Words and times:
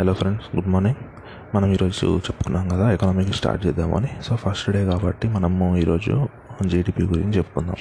Hello 0.00 0.12
friends 0.12 0.56
good 0.56 0.68
morning 0.68 0.96
మనం 1.56 1.72
ఈరోజు 1.72 2.16
చెప్పుకున్నాం 2.16 2.68
కదా 2.68 2.92
ఎకనామిక్ 2.92 3.34
స్టార్ట్ 3.34 3.66
చేద్దామని. 3.66 4.08
సో 4.22 4.36
ఫస్ట్ 4.36 4.70
డే 4.70 4.84
కాబట్టి 4.84 5.28
మనము 5.28 5.76
ఈరోజు 5.76 6.28
జీడిపి 6.66 7.02
గురించి 7.02 7.36
చెప్పుకుందాం. 7.36 7.74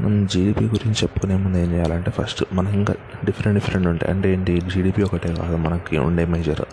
మనం 0.00 0.26
జీడిపి 0.26 0.64
గురించి 0.64 0.94
చెప్పుకునే 0.94 1.36
ముందు 1.36 1.58
ఏం 1.58 1.72
చేయాలంటే 1.72 2.10
ఫస్ట్ 2.10 2.44
మనకి 2.52 2.74
ఇంకా 2.74 2.94
డిఫరెంట్ 3.24 3.58
డిఫరెంట్ 3.58 3.88
ఉంటాయి. 3.88 4.12
అంటే 4.12 4.32
ఏంటి? 4.32 4.60
జీడిపి 4.60 5.02
ఒకటే 5.02 5.34
కాదు 5.34 5.56
మనకి 5.56 5.98
ఉండే 5.98 6.24
మేజర్ 6.24 6.64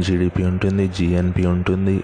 జీడిపి 0.00 0.44
ఉంటుంది 0.44 0.88
జిఎన్పి 0.88 1.46
ఉంటుంది 1.46 2.02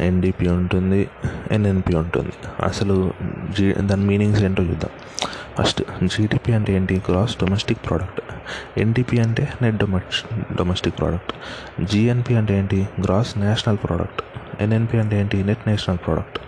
ఎన్డిపి 0.00 0.48
ఉంటుంది 0.48 1.08
ఎన్ఎన్పి 1.52 1.96
ఉంటుంది. 1.96 2.32
అసలు 2.64 3.12
జీ 3.58 3.72
దాని 3.72 4.04
మీనింగ్స్ 4.04 4.42
ఏంటో 4.42 4.62
చూద్దాం. 4.62 4.90
ఫస్ట్ 5.60 5.82
జీడిపి 6.04 6.52
అంటే 6.52 6.72
ఏంటి? 6.72 7.02
గ్రాస్ 7.10 7.36
డొమెస్టిక్ 7.40 7.78
ప్రోడక్ట్ 7.86 8.20
ఎన్డిపి 8.78 9.20
అంటే 9.20 9.48
net 9.62 9.76
domes 9.76 10.24
domestic 10.56 10.98
product 10.98 11.32
GNP 11.84 12.34
అంటే 12.36 12.58
ఏంటి? 12.58 12.88
గ్రాస్ 13.04 13.38
నేషనల్ 13.38 13.78
ప్రోడక్ట్ 13.84 14.22
ఎన్ఎన్పి 14.62 14.98
అంటే 14.98 15.20
ఏంటి? 15.20 15.42
నెట్ 15.44 15.68
నేషనల్ 15.68 15.98
ప్రోడక్ట్ 15.98 16.38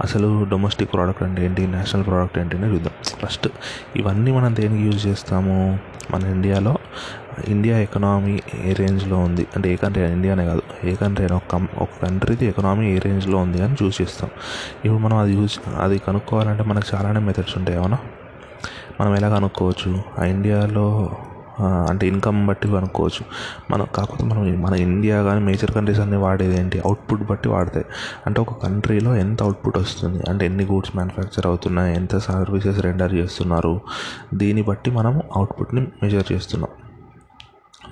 అసలు 0.00 0.46
డొమెస్టిక్ 0.50 0.92
ప్రోడక్ట్ 0.92 1.22
అంటే 1.22 1.44
ఏంటి? 1.44 1.66
నేషనల్ 1.66 2.04
ప్రోడక్ట్ 2.04 2.38
ఏంటి? 2.38 2.56
అని 2.56 2.74
చూద్దాం 2.74 2.92
ఫస్ట్ 3.02 3.48
ఇవన్నీ 3.96 4.32
మనం 4.32 4.56
దేనికి 4.56 4.82
యూజ్ 4.82 5.06
చేస్తాము? 5.06 5.78
మన 6.10 6.22
ఇండియాలో 6.22 6.78
ఇండియా 7.48 7.78
ఎకనామీ 7.78 8.40
ఏ 8.64 8.72
రేంజ్లో 8.72 9.18
ఉంది? 9.18 9.46
అంటే 9.56 9.72
ఏ 9.72 9.76
కంట్రీ 9.76 10.04
ఇండియానే 10.04 10.46
కాదు. 10.46 10.62
ఏ 10.84 10.94
కంట్రీ 10.94 11.24
అయినా 11.24 11.36
ఒక 11.36 11.42
కం 11.50 11.68
ఒక 11.78 11.88
కంట్రీది 12.02 12.46
ఎకనామీ 12.46 12.96
ఏ 12.96 12.98
రేంజ్లో 12.98 13.38
ఉంది 13.38 13.62
అని 13.62 13.76
చూస్ 13.82 14.02
చేస్తాం. 14.02 14.30
ఇప్పుడు 14.84 14.98
మనం 14.98 15.16
అది 15.16 15.32
యూజ్ 15.32 15.58
అది 15.80 15.98
కనుక్కోవాలంటే 15.98 16.62
మనకు 16.62 16.96
చాలానే 16.96 17.20
మెథడ్స్ 17.20 17.58
ఉంటాయి 17.58 17.78
అవునా 17.78 17.98
మనం 19.02 19.16
ఎలా 19.16 19.28
కనుక్కోవచ్చు 19.28 20.02
ఆ 20.18 20.24
ఇండియాలో 20.24 20.86
అంటే 21.62 22.08
ఇన్కమ్ 22.08 22.46
బట్టి 22.46 22.68
కనుక్కోవచ్చు 22.68 23.22
మనం 23.70 23.86
కాకపోతే 23.94 24.24
మనం 24.24 24.62
మన 24.62 24.74
ఇండియా 24.74 25.22
కానీ 25.22 25.40
మేజర్ 25.44 25.70
కంట్రీస్ 25.70 26.00
అన్నీ 26.00 26.16
వాడేది 26.16 26.60
ఏంటి? 26.60 26.78
అవుట్పుట్ 26.78 27.22
బట్టి 27.22 27.48
వాడతాయి. 27.48 27.86
అంటే 28.26 28.40
ఒక 28.40 28.52
కంట్రీలో 28.62 29.16
ఎంత 29.16 29.42
అవుట్పుట్ 29.42 29.78
వస్తుంది? 29.78 30.22
అంటే 30.28 30.46
ఎన్ని 30.46 30.64
గూడ్స్ 30.64 30.96
మ్యానుఫ్యాక్చర్ 30.96 31.46
అవుతున్నాయి? 31.46 31.96
ఎంత 31.96 32.16
సర్వీసెస్ 32.16 32.80
రెండర్ 32.80 33.14
చేస్తున్నారు? 33.14 33.80
దీన్ని 34.34 34.62
బట్టి 34.62 34.90
మనం 34.90 35.20
అవుట్పుట్ని 35.36 35.86
మెజర్ 36.02 36.32
చేస్తున్నాం. 36.32 36.72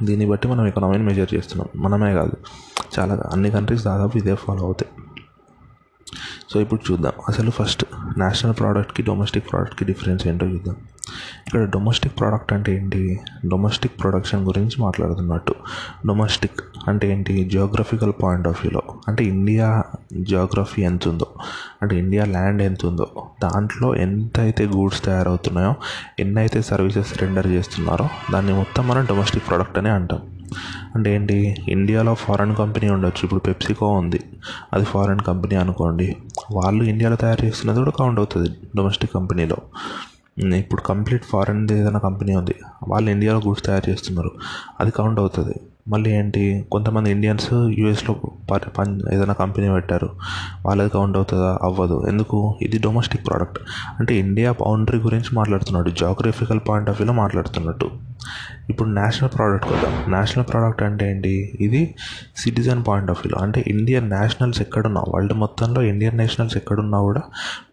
దీన్ని 0.02 0.26
బట్టి 0.26 0.48
మనం 0.48 0.66
ఎకనామీని 0.66 1.04
మెజర్ 1.04 1.34
చేస్తున్నాం. 1.34 1.68
మనమే 1.82 2.14
కాదు. 2.14 2.36
చాలా 2.98 3.22
అన్ని 3.32 3.50
కంట్రీస్ 3.50 3.84
దాదాపు 3.84 4.18
ఇదే 4.18 4.34
ఫాలో 4.34 4.62
అవుతాయి. 4.62 4.92
సో 6.50 6.60
ఇప్పుడు 6.60 6.92
చూద్దాం. 6.92 7.12
అసలు 7.28 7.50
ఫస్ట్ 7.50 7.84
నేషనల్ 8.18 8.54
ప్రోడక్ట్కి 8.58 9.02
డొమెస్టిక్ 9.02 9.50
ప్రోడక్ట్కి 9.50 9.84
డిఫరెన్స్ 9.84 10.26
ఏంటో 10.26 10.46
చూద్దాం. 10.46 10.76
ఇక్కడ 11.46 11.64
డొమెస్టిక్ 11.64 12.18
ప్రోడక్ట్ 12.18 12.52
అంటే 12.52 12.76
ఏంటి? 12.76 13.20
డొమెస్టిక్ 13.46 14.00
ప్రొడక్షన్ 14.00 14.44
గురించి 14.44 14.82
మాట్లాడుతున్నట్టు. 14.82 15.54
డొమెస్టిక్ 16.06 16.60
అంటే 16.88 17.12
ఏంటి? 17.12 17.44
జియోగ్రఫికల్ 17.44 18.12
పాయింట్ 18.22 18.48
ఆఫ్ 18.48 18.66
వ్యూలో 18.66 18.82
అంటే 19.08 19.24
ఇండియా 19.24 19.84
జియోగ్రఫీ 20.20 20.82
ఎంత 20.82 21.08
ఉందో 21.08 21.26
అంటే 21.82 21.98
ఇండియా 21.98 22.24
ల్యాండ్ 22.24 22.62
ఎంత 22.62 22.86
ఉందో 22.86 23.08
దాంట్లో 23.42 23.94
ఎంత 23.94 24.40
అయితే 24.40 24.66
గూడ్స్ 24.66 25.04
తయారవుతున్నాయో 25.04 25.74
ఎన్నైతే 26.18 26.62
సర్వీసెస్ 26.62 27.22
రెండర్ 27.22 27.46
చేస్తున్నారో 27.46 28.08
దాన్ని 28.32 28.52
మొత్తం 28.52 28.88
మనం 28.88 29.04
డొమెస్టిక్ 29.04 29.48
ప్రోడక్ట్ 29.48 29.78
అనే 29.78 29.90
అంటాం. 29.90 30.18
అంటే 30.94 31.14
ఏంటి? 31.14 31.56
ఇండియాలో 31.68 32.14
ఫారెన్ 32.14 32.56
కంపెనీ 32.56 32.90
ఉండొచ్చు. 32.90 33.24
ఇప్పుడు 33.24 33.40
పెప్సికో 33.40 33.88
ఉంది. 33.88 34.20
అది 34.72 34.84
ఫారెన్ 34.84 35.20
కంపెనీ 35.20 35.54
అనుకోండి. 35.54 36.16
వాళ్ళు 36.52 36.84
ఇండియాలో 36.84 37.16
తయారు 37.16 37.44
చేస్తున్నది 37.44 37.78
కూడా 37.78 37.90
కౌంట్ 37.90 38.20
అవుతుంది 38.20 38.50
డొమెస్టిక్ 38.76 39.14
కంపెనీలో. 39.14 39.56
ఇప్పుడు 40.56 40.80
కంప్లీట్ 40.80 41.24
ఫారెన్ 41.24 41.70
ఏదైనా 41.70 41.98
కంపెనీ 41.98 42.34
ఉంది. 42.34 42.54
వాళ్ళు 42.88 43.10
ఇండియాలో 43.10 43.38
గూడ్స్ 43.38 43.64
తయారు 43.64 43.90
చేస్తున్నారు. 43.90 44.30
అది 44.80 44.90
కౌంట్ 44.90 45.20
అవుతుంది. 45.20 45.54
మళ్ళీ 45.90 46.10
ఏంటి 46.10 46.64
కొంతమంది 46.72 47.10
ఇండియన్స్ 47.10 47.52
యూఎస్లో 47.52 48.16
పని 48.50 49.14
ఏదైనా 49.14 49.32
కంపెనీ 49.32 49.72
పెట్టారు 49.72 50.10
వాళ్ళది 50.66 50.90
కౌంట్ 50.90 51.16
అవుతుందా? 51.16 51.58
అవ్వదు. 51.62 52.04
ఎందుకు? 52.08 52.58
ఇది 52.62 52.78
డొమెస్టిక్ 52.78 53.26
ప్రోడక్ట్ 53.26 53.58
అంటే 53.98 54.14
ఇండియా 54.14 54.52
బౌండరీ 54.52 54.98
గురించి 54.98 55.34
మాట్లాడుతున్నాడు. 55.34 55.90
జాగ్రఫికల్ 55.90 56.60
పాయింట్ 56.68 56.90
ఆఫ్ 56.90 57.00
వ్యూలో 57.00 57.14
మాట్లాడుతున్నట్టు. 57.14 57.90
ఇప్పుడు 58.70 58.88
నేషనల్ 58.88 59.36
ప్రోడక్ట్ 59.36 59.72
వద్దాం 59.72 60.12
నేషనల్ 60.12 60.52
ప్రోడక్ట్ 60.52 60.82
అంటే 60.82 61.10
ఏంటి? 61.10 61.52
ఇది 61.60 61.94
సిటిజన్ 62.36 62.84
పాయింట్ 62.88 63.10
ఆఫ్ 63.10 63.20
వ్యూలో 63.26 63.42
అంటే 63.42 63.64
ఇండియన్ 63.66 64.10
నేషనల్స్ 64.10 64.60
ఎక్కడున్నా 64.60 65.00
వరల్డ్ 65.08 65.32
మొత్తంలో 65.32 65.82
ఇండియన్ 65.82 66.16
నేషనల్స్ 66.16 66.56
ఎక్కడున్నా 66.56 67.00
కూడా 67.00 67.22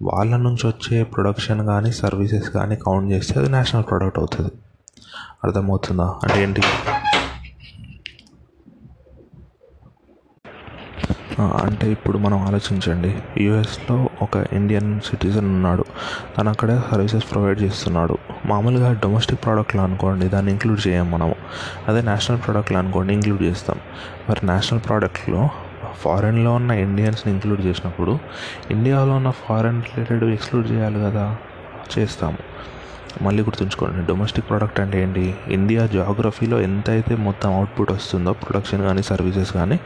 వాళ్ళ 0.03 0.37
నుంచి 0.37 0.67
వచ్చే 0.67 1.03
ప్రొడక్షన్ 1.03 1.65
కానీ 1.65 1.91
సర్వీసెస్ 1.91 2.49
కానీ 2.49 2.75
కౌంట్ 2.75 3.11
చేస్తే 3.11 3.39
అది 3.39 3.49
నేషనల్ 3.49 3.83
ప్రోడక్ట్ 3.83 4.19
అవుతుంది. 4.19 4.51
అర్థమవుతుందా? 5.43 6.03
అంటే 6.03 6.43
ఏంటి? 6.43 6.61
అంటే 11.39 11.91
ఇప్పుడు 11.91 12.17
మనం 12.17 12.37
ఆలోచించండి. 12.37 13.15
యూఎస్లో 13.37 14.09
ఒక 14.21 14.45
ఇండియన్ 14.53 15.01
సిటిజన్ 15.01 15.45
ఉన్నాడు. 15.45 15.85
తను 16.37 16.49
అక్కడే 16.49 16.79
సర్వీసెస్ 16.91 17.31
ప్రొవైడ్ 17.31 17.61
చేస్తున్నాడు. 17.61 18.17
మామూలుగా 18.45 18.93
డొమెస్టిక్ 18.93 19.43
ప్రోడక్ట్లో 19.43 19.83
అనుకోండి 19.83 20.25
దాన్ని 20.25 20.51
ఇంక్లూడ్ 20.51 20.87
చేయం 20.87 21.11
మనము. 21.11 21.35
అదే 21.87 22.01
నేషనల్ 22.01 22.39
ప్రోడక్ట్లో 22.45 22.79
అనుకోండి 22.79 23.13
ఇంక్లూడ్ 23.13 23.41
చేస్తాం. 23.41 23.79
మరి 24.29 24.45
నేషనల్ 24.45 24.81
ప్రోడక్ట్లో 24.87 25.49
ఫారెన్లో 25.97 26.53
ఉన్న 26.53 26.71
ఇండియన్స్ని 26.71 27.33
ఇంక్లూడ్ 27.33 27.65
చేసినప్పుడు 27.65 28.19
ఇండియాలో 28.71 29.15
ఉన్న 29.15 29.29
ఫారెన్ 29.29 29.81
రిలేటెడ్ 29.81 30.23
ఎక్స్క్లూడ్ 30.23 30.71
చేయాలి 30.71 30.99
కదా? 30.99 31.37
చేస్తాము. 31.99 32.37
మళ్ళీ 33.21 33.43
గుర్తుంచుకోండి 33.43 34.07
డొమెస్టిక్ 34.07 34.49
ప్రోడక్ట్ 34.49 34.79
అంటే 34.79 35.03
ఏంటి? 35.03 35.35
ఇండియా 35.47 35.85
జాగ్రఫీలో 35.85 36.61
ఎంత 36.61 36.89
అయితే 36.89 37.15
మొత్తం 37.15 37.53
అవుట్పుట్ 37.53 37.91
వస్తుందో 37.91 38.33
ప్రొడక్షన్ 38.33 38.81
కానీ 38.81 39.03
సర్వీసెస్ 39.03 39.51
కానీ 39.51 39.79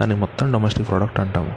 దాన్ని 0.00 0.16
మొత్తం 0.16 0.52
డొమెస్టిక్ 0.52 0.88
ప్రోడక్ట్ 0.88 1.20
అంటాము. 1.20 1.52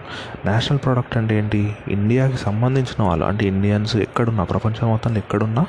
నేషనల్ 0.45 0.79
ప్రోడక్ట్ 0.79 1.17
అంటే 1.17 1.37
ఏంటి? 1.37 1.77
ఇండియాకి 1.87 2.37
సంబంధించిన 2.37 3.03
వాళ్ళు 3.03 3.25
అంటే 3.25 3.45
ఇండియన్స్ 3.45 3.95
ఎక్కడున్నా 3.95 4.43
ప్రపంచం 4.43 4.89
మొత్తంలో 4.89 5.17
ఎక్కడున్నా 5.17 5.65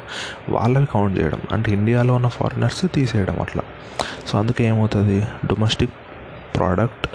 వాళ్ళవి 0.49 0.87
కౌంట్ 0.87 1.19
చేయడం. 1.19 1.41
అంటే 1.53 1.73
ఇండియాలో 1.73 2.15
ఉన్న 2.15 2.29
ఫారినర్స్ 2.29 2.85
తీసేయడం 2.95 3.41
అట్లా. 3.41 3.63
సో 4.27 4.39
అందుకే 4.39 4.65
ఏమవుతుంది? 4.65 5.21
డొమెస్టిక్ 5.21 5.91
ప్రోడక్ట్ 6.57 7.07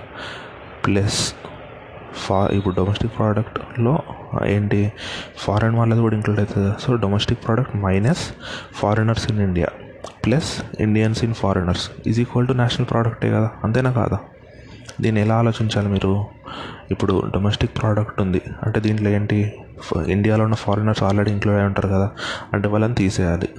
ప్లస్ 0.86 1.34
ఫా 2.16 2.50
ఇప్పుడు 2.54 2.76
డొమెస్టిక్ 2.76 3.18
ప్రోడక్ట్లో 3.18 4.00
ఏంటి? 4.44 4.94
ఫారెన్ 5.38 5.76
వాళ్ళది 5.76 6.02
కూడా 6.02 6.16
ఇంక్లూడ్ 6.16 6.40
అవుతుంది? 6.40 6.76
So 6.82 6.96
domestic 6.96 7.46
product 7.46 7.76
minus 7.76 8.30
foreigners 8.74 9.32
in 9.32 9.42
India 9.42 9.68
plus 10.26 10.62
Indians 10.80 11.24
in 11.24 11.34
foreigners 11.34 11.92
is 12.08 12.20
equal 12.20 12.48
to 12.48 12.54
national 12.54 12.92
ప్రోడక్టే 12.92 13.32
కదా? 13.32 13.50
అంతేనా 13.64 13.92
కాదా? 13.92 14.20
దీన్ని 15.02 15.22
ఎలా 15.22 15.36
ఆలోచించాలి 15.36 15.88
మీరు? 15.88 16.26
ఇప్పుడు 16.92 17.24
డొమెస్టిక్ 17.34 17.78
ప్రోడక్ట్ 17.78 18.22
ఉంది. 18.22 18.42
అంటే 18.64 18.80
దీంట్లో 18.80 19.10
ఏంటి? 19.10 19.54
ఇండియాలో 20.08 20.44
ఉన్న 20.44 20.56
ఫారినర్స్ 20.56 21.04
ఆల్రెడీ 21.04 21.32
ఇంక్లూడ్ 21.32 21.58
అయి 21.58 21.68
ఉంటారు 21.68 21.88
కదా? 21.88 22.12
అంటే 22.54 22.68
వాళ్ళని 22.68 22.96
తీసేయాలి. 22.96 23.50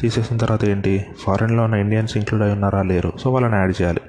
తీసేసిన 0.00 0.36
తర్వాత 0.36 0.64
ఏంటి? 0.64 1.06
ఫారెన్లో 1.20 1.64
ఉన్న 1.64 1.74
ఇండియన్స్ 1.74 2.16
ఇంక్లూడ్ 2.16 2.44
అయి 2.44 2.52
ఉన్నారా? 2.52 2.82
లేరు. 2.82 3.12
సో 3.20 3.32
వాళ్ళని 3.32 3.56
యాడ్ 3.56 3.74
చేయాలి. 3.82 4.00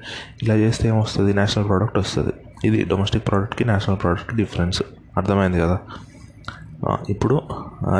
ఇలా 0.43 0.55
చేస్తే 0.55 0.87
ఏమొస్తుంది? 0.87 1.33
నేషనల్ 1.33 1.67
ప్రోడక్ట్ 1.67 1.97
వస్తుంది. 1.97 2.33
ఇది 2.65 2.83
డొమెస్టిక్ 2.83 3.27
ప్రోడక్ట్కి 3.27 3.65
నేషనల్ 3.65 3.97
ప్రోడక్ట్కి 4.03 4.35
డిఫరెన్స్ 4.35 4.83
అర్థమైంది 5.17 5.59
కదా? 5.59 5.79
ఇప్పుడు 7.09 7.35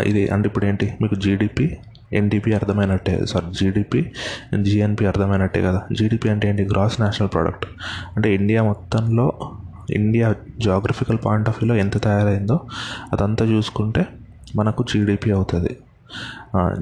ఇది 0.10 0.22
అంటే 0.34 0.48
ఇప్పుడు 0.48 0.66
ఏంటి? 0.66 0.88
మీకు 1.02 1.16
జీడిపి 1.16 1.66
ఎన్డిపి 2.14 2.54
అర్థమైనట్టే. 2.54 3.16
సారీ 3.32 3.50
జీడిపి 3.60 4.00
జిఎన్పి 4.68 5.06
అర్థమైనట్టే 5.06 5.62
కదా. 5.62 5.82
జీడిపి 5.98 6.28
అంటే 6.30 6.46
ఏంటి? 6.50 6.64
గ్రాస్ 6.72 6.96
నేషనల్ 7.02 7.30
ప్రోడక్ట్ 7.34 7.66
అంటే 8.16 8.30
ఇండియా 8.36 8.64
మొత్తంలో 8.64 9.28
ఇండియా 9.90 10.28
జాగ్రఫికల్ 10.60 11.20
పాయింట్ 11.26 11.48
ఆఫ్ 11.50 11.58
వ్యూలో 11.60 11.76
ఎంత 11.84 12.04
తయారైందో 12.04 12.58
అదంతా 13.14 13.46
చూసుకుంటే 13.46 14.02
మనకు 14.56 14.82
జీడిపి 14.92 15.32
అవుతుంది. 15.32 15.72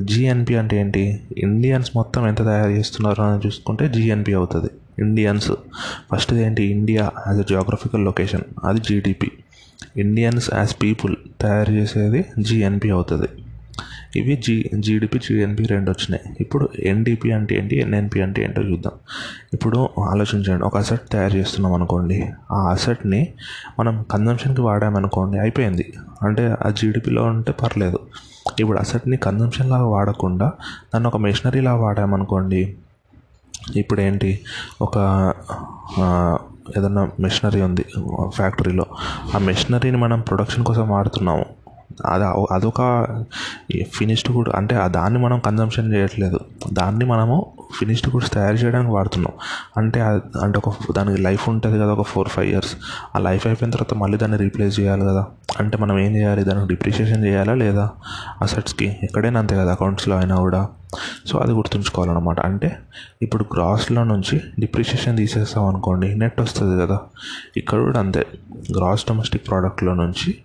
జిఎన్పి 0.09 0.55
అంటే 0.57 0.75
ఏంటి? 0.81 1.03
ఇండియన్స్ 1.37 1.89
మొత్తం 1.95 2.27
ఎంత 2.27 2.41
తయారు 2.45 2.71
చేస్తున్నారో 2.71 3.23
అని 3.23 3.47
చూసుకుంటే 3.47 3.89
జిఎన్పి 3.89 4.33
అవుతుంది. 4.33 4.69
ఇండియన్స్ 4.99 5.51
ఫస్ట్ 6.11 6.33
ఏంటి? 6.33 6.63
India 6.75 7.03
as 7.27 7.39
a 7.39 7.45
geographical 7.49 8.05
location 8.05 8.45
అది 8.65 8.79
జీడిపి 8.79 9.31
ఇండియన్స్ 9.97 10.53
యాజ్ 10.53 10.75
పీపుల్ 10.81 11.15
తయారు 11.41 11.71
చేసేది 11.71 12.25
జిఎన్పి 12.39 12.89
అవుతుంది. 12.89 13.27
ఇవి 14.15 14.35
జీ 14.35 14.69
జీడిపి 14.79 15.19
జిఎన్పి 15.19 15.65
రెండు 15.65 15.91
వచ్చినాయి. 15.91 16.35
ఇప్పుడు 16.39 16.69
ఎన్డిపి 16.79 17.31
అంటే 17.31 17.55
ఏంటి 17.55 17.75
ఎన్ఎన్పి 17.77 18.21
అంటే 18.21 18.43
ఏంటో 18.43 18.61
చూద్దాం. 18.61 18.93
ఇప్పుడు 19.53 19.89
ఆలోచించండి 19.99 20.63
ఒక 20.63 20.77
అసెట్ 20.77 21.01
తయారు 21.11 21.37
చేస్తున్నాం 21.37 21.73
అనుకోండి. 21.73 22.29
ఆ 22.51 22.69
అసెట్ని 22.69 23.33
మనం 23.79 24.05
కన్జంప్షన్కి 24.11 24.61
వాడామనుకోండి 24.61 25.39
అయిపోయింది. 25.39 25.93
అంటే 26.21 26.55
ఆ 26.65 26.69
జీడిపిలో 26.69 27.23
ఉంటే 27.23 27.51
పర్లేదు. 27.51 27.99
ఇప్పుడు 28.59 28.79
అసెట్ని 28.79 29.17
కన్జంప్షన్ 29.17 29.69
లాగా 29.69 29.85
వాడకుండా 29.85 30.51
దాన్ని 30.93 31.07
ఒక 31.07 31.17
మెషినరీ 31.17 31.61
లాగా 31.61 31.81
వాడామనుకోండి. 31.81 32.75
ఇప్పుడు 33.75 34.01
ఏంటి 34.01 34.39
ఒక 34.81 34.97
ఏదన్నా 36.77 37.09
మెషినరీ 37.19 37.61
ఉంది 37.61 37.85
ఫ్యాక్టరీలో 38.29 38.85
ఆ 39.35 39.37
మెషినరీని 39.37 39.97
మనం 39.97 40.21
ప్రొడక్షన్ 40.21 40.63
కోసం 40.63 40.89
వాడుతున్నాము. 40.89 41.45
అది 42.05 42.23
అదొక 42.53 43.07
ఫినిష్డ్ 43.93 44.31
గుడ్ 44.31 44.49
అంటే 44.55 44.79
దాన్ని 44.85 45.19
మనం 45.19 45.39
కన్జంప్షన్ 45.39 45.93
చేయట్లేదు. 45.93 46.39
దాన్ని 46.73 47.05
మనము 47.05 47.51
ఫినిష్డ్ 47.79 48.15
గుడ్స్ 48.15 48.31
తయారు 48.31 48.55
చేయడానికి 48.55 48.91
వాడుతున్నాం. 48.91 49.33
అంటే 49.77 50.01
అంటే 50.41 50.61
ఒక 50.65 50.73
దానికి 50.91 51.21
లైఫ్ 51.21 51.49
ఉంటుంది 51.49 51.79
కదా 51.79 51.93
ఒక 51.93 52.05
ఫోర్ 52.05 52.29
ఫైవ్ 52.29 52.51
ఇయర్స్ 52.51 52.75
ఆ 53.15 53.19
లైఫ్ 53.19 53.47
అయిపోయిన 53.47 53.73
తర్వాత 53.73 53.93
మళ్ళీ 53.93 54.17
దాన్ని 54.17 54.37
రీప్లేస్ 54.37 54.79
చేయాలి 54.79 55.01
కదా. 55.01 55.25
అంటే 55.59 55.77
మనం 55.77 55.99
ఏం 55.99 56.15
చేయాలి? 56.15 56.43
దానికి 56.43 56.67
డిప్రిషియేషన్ 56.67 57.25
చేయాలా 57.25 57.53
లేదా? 57.53 57.91
అసెట్స్కి 58.41 58.97
ఎక్కడైనా 59.03 59.39
అంతే 59.39 59.55
కదా 59.55 59.71
అకౌంట్స్లో 59.71 60.17
అయినా 60.17 60.35
కూడా. 60.35 60.69
సో 61.25 61.39
అది 61.39 61.51
గుర్తుంచుకోవాలన్నమాట. 61.51 62.39
అంటే 62.39 62.79
ఇప్పుడు 63.21 63.45
గ్రాస్లో 63.55 64.03
నుంచి 64.03 64.41
డిప్రిషియేషన్ 64.59 65.17
తీసేస్తాం 65.17 65.65
అనుకోండి 65.65 66.15
నెట్ 66.15 66.41
వస్తుంది 66.41 66.81
కదా. 66.81 66.99
ఇక్కడ 67.57 67.79
కూడా 67.79 67.99
అంతే. 67.99 68.25
గ్రాస్ 68.77 69.05
డొమెస్టిక్ 69.09 69.47
ప్రోడక్ట్లో 69.47 69.93
నుంచి 69.93 70.35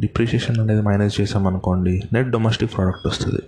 డిప్రిషియేషన్ 0.00 0.60
అనేది 0.60 0.82
మైనస్ 0.82 1.20
చేసాం 1.20 1.46
అనుకోండి 1.46 2.02
నెట్ 2.12 2.30
డొమెస్టిక్ 2.30 2.76
ప్రోడక్ట్ 2.76 3.06
వస్తుంది. 3.06 3.42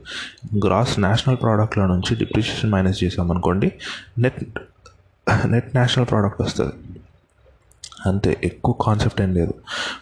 గ్రాస్ 0.67 1.01
నేషనల్ 1.01 1.37
ప్రోడక్ట్లో 1.37 1.87
నుంచి 1.87 2.17
డిప్రిషియేషన్ 2.17 2.71
మైనస్ 2.71 3.05
చేసాం 3.05 3.20
అనుకోండి 3.29 3.73
నెట్ 4.19 4.59
నెట్ 5.47 5.77
నేషనల్ 5.77 6.07
ప్రోడక్ట్ 6.11 6.43
వస్తుంది. 6.43 6.73
అంతే 8.07 8.41
ఎక్కువ 8.45 8.75
కాన్సెప్ట్ 8.81 9.23
ఏం 9.23 9.35
లేదు. 9.35 9.55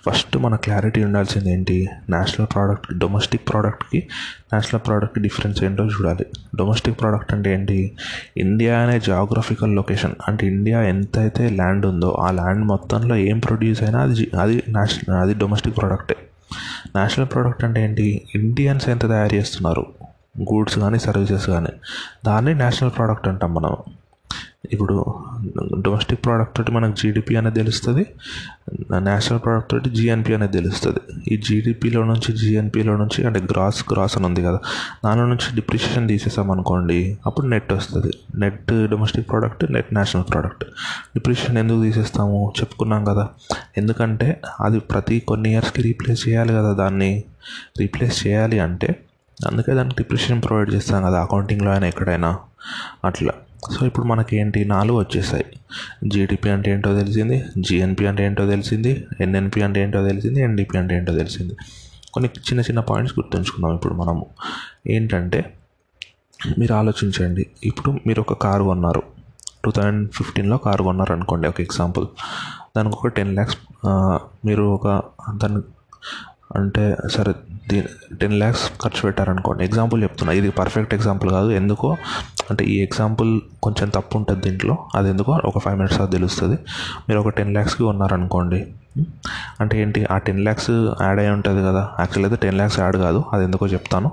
ఫస్ట్ 0.07 0.37
మన 0.37 0.57
క్లారిటీ 0.57 1.05
ఉండాల్సింది 1.05 1.53
ఏంటి? 1.53 1.89
నేషనల్ 2.11 2.55
ప్రోడక్ట్ 2.55 2.99
డొమెస్టిక్ 2.99 3.49
ప్రోడక్ట్కి 3.49 4.09
నేషనల్ 4.55 4.87
ప్రోడక్ట్ 4.87 5.19
డిఫరెన్స్ 5.19 5.65
ఏంటో 5.65 5.85
చూడాలి. 5.85 6.27
డొమెస్టిక్ 6.57 7.01
ప్రోడక్ట్ 7.01 7.33
అంటే 7.33 7.55
ఏంటి? 7.55 7.97
ఇండియా 8.37 8.79
అనే 8.79 9.01
జాగ్రఫికల్ 9.01 9.77
లొకేషన్ 9.77 10.15
అంటే 10.29 10.47
ఇండియా 10.47 10.83
ఎంతైతే 10.83 11.51
ల్యాండ్ 11.51 11.87
ఉందో 11.87 12.11
ఆ 12.11 12.31
ల్యాండ్ 12.31 12.65
మొత్తంలో 12.65 13.17
ఏం 13.17 13.39
ప్రొడ్యూస్ 13.39 13.83
అయినా 13.83 14.01
అది 14.01 14.31
అది 14.41 14.63
నేషనల్ 14.69 15.19
అది 15.21 15.35
డొమెస్టిక్ 15.35 15.77
ప్రోడక్టే 15.77 16.17
నేషనల్ 16.97 17.29
ప్రోడక్ట్ 17.29 17.65
అంటే 17.65 17.85
ఏంటి? 17.85 18.29
ఇండియన్స్ 18.35 18.89
ఎంత 18.89 19.03
తయారు 19.09 19.35
చేస్తున్నారు? 19.35 19.87
గూడ్స్ 20.41 20.79
కానీ 20.79 20.99
సర్వీసెస్ 20.99 21.47
కానీ 21.47 21.73
దాన్ని 22.27 22.55
నేషనల్ 22.55 22.93
ప్రోడక్ట్ 22.97 23.29
అంటాం 23.29 23.55
మనం. 23.55 23.77
ఇప్పుడు 24.73 25.15
డొమెస్టిక్ 25.79 26.25
ప్రోడక్ట్ 26.25 26.57
తోటి 26.57 26.73
మనకు 26.73 26.97
జీడిపి 26.97 27.37
అనేది 27.37 27.57
తెలుస్తుంది. 27.57 28.07
నేషనల్ 28.99 29.41
ప్రోడక్ట్ 29.41 29.71
తోటి 29.71 29.91
జిఎన్పి 29.91 30.35
అనేది 30.35 30.53
తెలుస్తుంది. 30.53 30.99
ఈ 31.35 31.37
జీడిపిలో 31.37 32.05
నుంచి 32.05 32.33
జిఎన్పిలో 32.33 32.97
నుంచి 32.97 33.27
అంటే 33.27 33.41
గ్రాస్ 33.41 33.85
గ్రాస్ 33.93 34.17
అని 34.17 34.27
ఉంది 34.27 34.43
కదా 34.43 34.61
దానిలో 35.05 35.27
నుంచి 35.27 35.55
డిప్రిషియేషన్ 35.55 36.09
తీసేసాం 36.09 36.51
అనుకోండి 36.51 37.19
అప్పుడు 37.27 37.47
నెట్ 37.47 37.73
వస్తుంది. 37.73 38.13
Net 38.35 38.91
domestic 38.91 39.29
product 39.29 39.73
net 39.73 39.95
national 39.95 40.25
product. 40.31 40.65
Depreciation 41.15 41.59
ఎందుకు 41.59 41.83
తీసేస్తాము? 41.83 42.53
చెప్పుకున్నాం 42.61 43.05
కదా. 43.05 43.29
ఎందుకంటే 43.77 44.41
అది 44.61 44.81
ప్రతి 44.81 45.21
కొన్ని 45.21 45.53
ఇయర్స్కి 45.53 45.83
రీప్లేస్ 45.83 46.29
చేయాలి 46.29 46.53
కదా 46.53 46.73
దాన్ని. 46.73 47.25
రీప్లేస్ 47.79 48.27
చేయాలి 48.27 48.59
అంటే 48.59 49.01
అందుకే 49.47 49.75
దానికి 49.75 49.97
డిప్రెషన్ 49.99 50.43
ప్రొవైడ్ 50.43 50.75
చేస్తాం 50.75 51.03
కదా 51.03 51.23
అకౌంటింగ్లో 51.23 51.71
అయినా 51.71 51.87
ఎక్కడైనా. 51.87 52.39
అట్లా. 53.05 53.33
సో 53.79 53.87
ఇప్పుడు 53.87 54.07
మనకి 54.07 54.37
ఏంటి 54.37 54.65
నాలుగు 54.65 54.99
వచ్చేసాయి. 54.99 55.45
జీడిపి 56.05 56.51
అంటే 56.51 56.71
ఏంటో 56.71 56.99
తెలిసింది 56.99 57.45
జిఎన్పి 57.59 58.07
అంటే 58.07 58.27
ఏంటో 58.27 58.47
తెలిసింది 58.47 59.07
ఎన్ఎన్పి 59.21 59.63
అంటే 59.63 59.83
ఏంటో 59.83 60.07
తెలిసింది 60.09 60.41
ఎన్డిపి 60.41 60.79
అంటే 60.79 60.97
ఏంటో 60.97 61.17
తెలిసింది. 61.17 61.57
కొన్ని 62.13 62.31
చిన్న 62.39 62.61
చిన్న 62.61 62.81
పాయింట్స్ 62.81 63.19
గుర్తుంచుకుందాం 63.19 63.75
ఇప్పుడు 63.75 63.95
మనము. 63.95 64.27
ఏంటంటే 64.87 65.55
మీరు 66.59 66.75
ఆలోచించండి. 66.75 67.47
ఇప్పుడు 67.65 67.91
మీరు 68.07 68.21
ఒక 68.21 68.33
కారు 68.33 68.65
కొన్నారు. 68.65 69.03
టూ 69.65 69.71
థౌజండ్ 69.71 70.11
ఫిఫ్టీన్లో 70.13 70.57
కారు 70.57 70.83
కొన్నారు 70.83 71.13
అనుకోండి 71.13 71.49
ఒక 71.49 71.61
ఎగ్జాంపుల్. 71.61 72.07
దానికి 72.77 72.97
ఒక 72.97 73.07
టెన్ 73.07 73.35
ల్యాక్స్ 73.35 73.59
మీరు 74.47 74.63
ఒక 74.63 75.03
దాని 75.35 75.61
అంటే 76.57 76.97
సరే 77.13 77.35
దీని 77.71 78.17
టెన్ 78.17 78.33
ల్యాక్స్ 78.33 78.71
ఖర్చు 78.83 79.01
పెట్టారనుకోండి. 79.03 79.65
ఎగ్జాంపుల్ 79.65 80.03
చెప్తున్నా. 80.03 80.33
ఇది 80.33 80.51
పర్ఫెక్ట్ 80.51 80.95
ఎగ్జాంపుల్ 80.95 81.31
కాదు. 81.31 81.51
ఎందుకో 81.51 81.97
అంటే 82.51 82.65
ఈ 82.65 82.77
ఎగ్జాంపుల్ 82.83 83.41
కొంచెం 83.63 83.89
తప్పు 83.89 84.17
ఉంటుంది 84.19 84.41
దీంట్లో. 84.41 84.77
అది 84.95 85.11
ఎందుకో 85.11 85.41
ఒక 85.45 85.59
ఫైవ్ 85.59 85.77
మినిట్స్ 85.77 86.01
అది 86.01 86.11
తెలుస్తుంది. 86.11 86.59
మీరు 87.09 87.21
ఒక 87.21 87.29
టెన్ 87.29 87.53
ల్యాక్స్కి 87.53 87.83
ఉన్నారనుకోండి 87.83 88.67
అంటే 89.61 89.83
ఏంటి? 89.83 90.07
ఆ 90.11 90.19
టెన్ 90.19 90.41
ల్యాక్స్ 90.41 90.71
యాడ్ 91.03 91.19
అయి 91.19 91.31
ఉంటుంది 91.31 91.63
కదా. 91.63 91.91
యాక్చువల్ 91.99 92.31
అయితే 92.31 92.47
టెన్ 92.47 92.57
ల్యాక్స్ 92.57 92.81
యాడ్ 92.81 92.97
కాదు. 92.97 93.25
అది 93.33 93.45
ఎందుకో 93.45 93.67
చెప్తాను. 93.67 94.13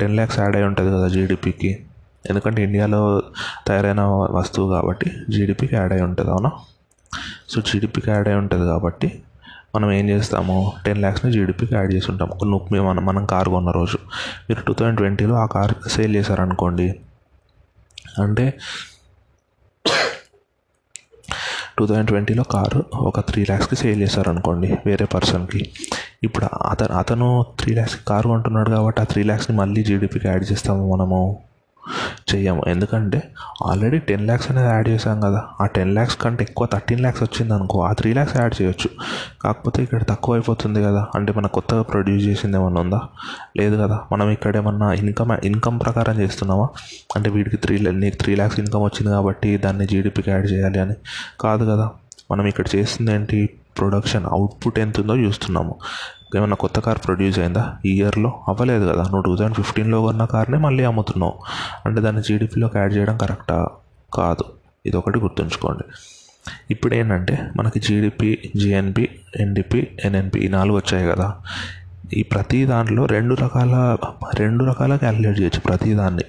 టెన్ 0.00 0.14
ల్యాక్స్ 0.14 0.38
యాడ్ 0.38 0.56
అయి 0.56 0.64
ఉంటుంది 0.64 0.92
కదా 0.92 1.08
జీడిపికి 1.08 1.78
ఎందుకంటే 2.30 2.64
ఇండియాలో 2.64 3.22
తయారైన 3.66 4.00
వస్తువు 4.30 4.70
కాబట్టి 4.72 5.10
జీడిపికి 5.30 5.76
యాడ్ 5.76 5.92
అయి 5.92 6.02
ఉంటుంది. 6.02 6.30
అవునా? 6.30 6.50
సో 7.50 7.60
జీడిపికి 7.60 8.10
యాడ్ 8.10 8.28
అయి 8.28 8.36
ఉంటుంది 8.36 8.66
కాబట్టి 8.66 9.22
మనం 9.74 9.92
ఏం 9.92 10.08
చేస్తాము 10.08 10.72
టెన్ 10.86 10.98
ల్యాక్స్ని 10.98 11.32
జీడిపికి 11.32 11.74
యాడ్ 11.74 11.92
చేసి 11.94 12.10
ఉంటాం 12.10 12.28
కొన్ని 12.28 12.80
మనం 12.80 13.04
మనం 13.06 13.26
కారు 13.26 13.50
కొన్న 13.50 13.70
రోజు. 13.70 13.98
మీరు 14.48 14.60
టూ 14.60 14.72
థౌజండ్ 14.72 14.98
ట్వంటీలో 14.98 15.34
ఆ 15.34 15.46
కార్ 15.46 15.88
సేల్ 15.88 16.16
చేశారనుకోండి 16.16 17.00
అంటే 18.22 18.54
టూ 21.78 21.86
థౌజండ్ 21.86 22.06
ట్వంటీలో 22.08 22.42
కారు 22.42 22.84
ఒక 22.96 23.20
త్రీ 23.20 23.42
ల్యాక్స్కి 23.42 23.76
సేల్ 23.76 24.00
చేశారనుకోండి 24.02 24.78
వేరే 24.86 25.04
పర్సన్కి 25.04 25.70
ఇప్పుడు 26.22 26.46
అతను 26.66 26.92
అతను 26.96 27.46
త్రీ 27.60 27.74
ల్యాక్స్కి 27.74 28.04
కారు 28.04 28.28
కొంటున్నాడు 28.28 28.70
కాబట్టి 28.70 29.00
ఆ 29.00 29.04
త్రీ 29.04 29.22
ల్యాక్స్ని 29.22 29.56
మళ్ళీ 29.56 29.84
జీడిపికి 29.84 30.28
యాడ్ 30.28 30.52
చేస్తాము 30.52 30.96
మనము. 30.96 31.38
చెయ్యము. 32.34 32.62
ఎందుకంటే 32.68 33.22
ఆల్రెడీ 33.66 33.98
టెన్ 33.98 34.26
ల్యాక్స్ 34.26 34.50
అనేది 34.50 34.68
యాడ్ 34.68 34.88
చేసాం 34.88 35.20
కదా. 35.20 35.44
ఆ 35.60 35.66
టెన్ 35.66 35.94
ల్యాక్స్ 35.94 36.16
కంటే 36.16 36.44
ఎక్కువ 36.44 36.66
థర్టీన్ 36.72 37.00
ల్యాక్స్ 37.00 37.22
వచ్చింది 37.22 37.54
అనుకో 37.54 37.80
ఆ 37.82 37.92
త్రీ 37.92 38.12
ల్యాక్స్ 38.12 38.36
యాడ్ 38.36 38.62
చేయొచ్చు. 38.62 38.90
కాకపోతే 39.42 39.82
ఇక్కడ 39.82 40.02
తక్కువ 40.02 40.34
అయిపోతుంది 40.34 40.82
కదా. 40.82 41.06
అంటే 41.14 41.32
మనం 41.32 41.48
కొత్తగా 41.48 41.82
ప్రొడ్యూస్ 41.82 42.24
చేసింది 42.24 42.56
ఏమన్నా 42.56 42.80
ఉందా? 42.80 43.00
లేదు 43.56 43.76
కదా. 43.76 44.00
మనం 44.12 44.30
ఇక్కడ 44.30 44.56
ఏమన్నా 44.56 44.92
ఇన్కమ్ 44.92 45.32
ఇన్కమ్ 45.44 45.80
ప్రకారం 45.80 46.20
చేస్తున్నామా? 46.20 46.68
అంటే 47.16 47.30
వీడికి 47.30 47.56
త్రీ 47.56 47.78
నీకు 47.90 48.16
త్రీ 48.16 48.34
ల్యాక్స్ 48.34 48.60
ఇన్కమ్ 48.60 48.82
వచ్చింది 48.82 49.12
కాబట్టి 49.12 49.56
దాన్ని 49.56 49.86
జీడిపికి 49.86 50.30
యాడ్ 50.30 50.52
చేయాలి 50.52 50.80
అని. 50.80 50.94
కాదు 51.40 51.64
కదా. 51.64 51.90
మనం 52.30 52.46
ఇక్కడ 52.46 52.64
చేస్తుంది 52.76 53.12
ఏంటి? 53.12 53.50
ప్రొడక్షన్ 53.78 54.26
అవుట్పుట్ 54.26 54.78
ఎంత 54.78 55.00
ఉందో 55.00 55.16
చూస్తున్నాము. 55.16 55.76
ఏమన్నా 56.36 56.56
కొత్త 56.56 56.80
కార్ 56.80 56.98
ప్రొడ్యూస్ 56.98 57.38
అయిందా? 57.38 57.76
ఈ 57.86 57.90
ఇయర్లో 57.90 58.40
అవ్వలేదు 58.48 58.92
కదా. 58.92 59.02
నువ్వు 59.02 59.22
టూ 59.22 59.36
థౌజండ్ 59.36 59.56
ఫిఫ్టీన్లో 59.56 60.02
కొన్న 60.02 60.24
కార్నే 60.24 60.58
మళ్ళీ 60.58 60.84
అమ్ముతున్నావు. 60.84 61.32
అంటే 61.86 62.00
దాన్ని 62.00 62.22
జీడిపిలోకి 62.22 62.78
యాడ్ 62.78 62.96
చేయడం 62.96 63.16
కరెక్టా 63.16 63.68
కాదు. 64.14 64.44
ఇది 64.86 64.96
ఒకటి 64.96 65.18
గుర్తుంచుకోండి. 65.18 65.84
ఇప్పుడు 66.70 66.94
ఏంటంటే 66.94 67.50
మనకి 67.56 67.80
జీడిపి 67.80 68.52
జిఎన్పి 68.56 69.08
ఎన్డిపి 69.36 69.88
ఎన్ఎన్పి 70.04 70.40
ఈ 70.40 70.48
నాలుగు 70.48 70.76
వచ్చాయి 70.76 71.08
కదా. 71.08 71.34
ఈ 72.14 72.22
ప్రతి 72.22 72.64
దాంట్లో 72.64 73.06
రెండు 73.06 73.34
రకాల 73.34 73.96
రెండు 74.34 74.64
రకాల 74.64 74.96
క్యాలిక్యులేట్ 74.96 75.40
చేయొచ్చు 75.40 75.60
ప్రతి 75.60 75.94
దాన్ని. 75.94 76.22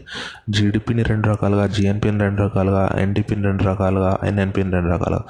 జీడిపిని 0.50 1.03
రెండు 1.03 1.27
రకాలుగా 1.27 1.67
జిఎన్పిని 1.67 2.19
రెండు 2.19 2.41
రకాలుగా 2.41 2.89
ఎన్డిపిని 2.97 3.44
రెండు 3.44 3.63
రకాలుగా 3.63 4.17
ఎన్ఎన్పిని 4.25 4.71
రెండు 4.71 4.89
రకాలుగా. 4.89 5.22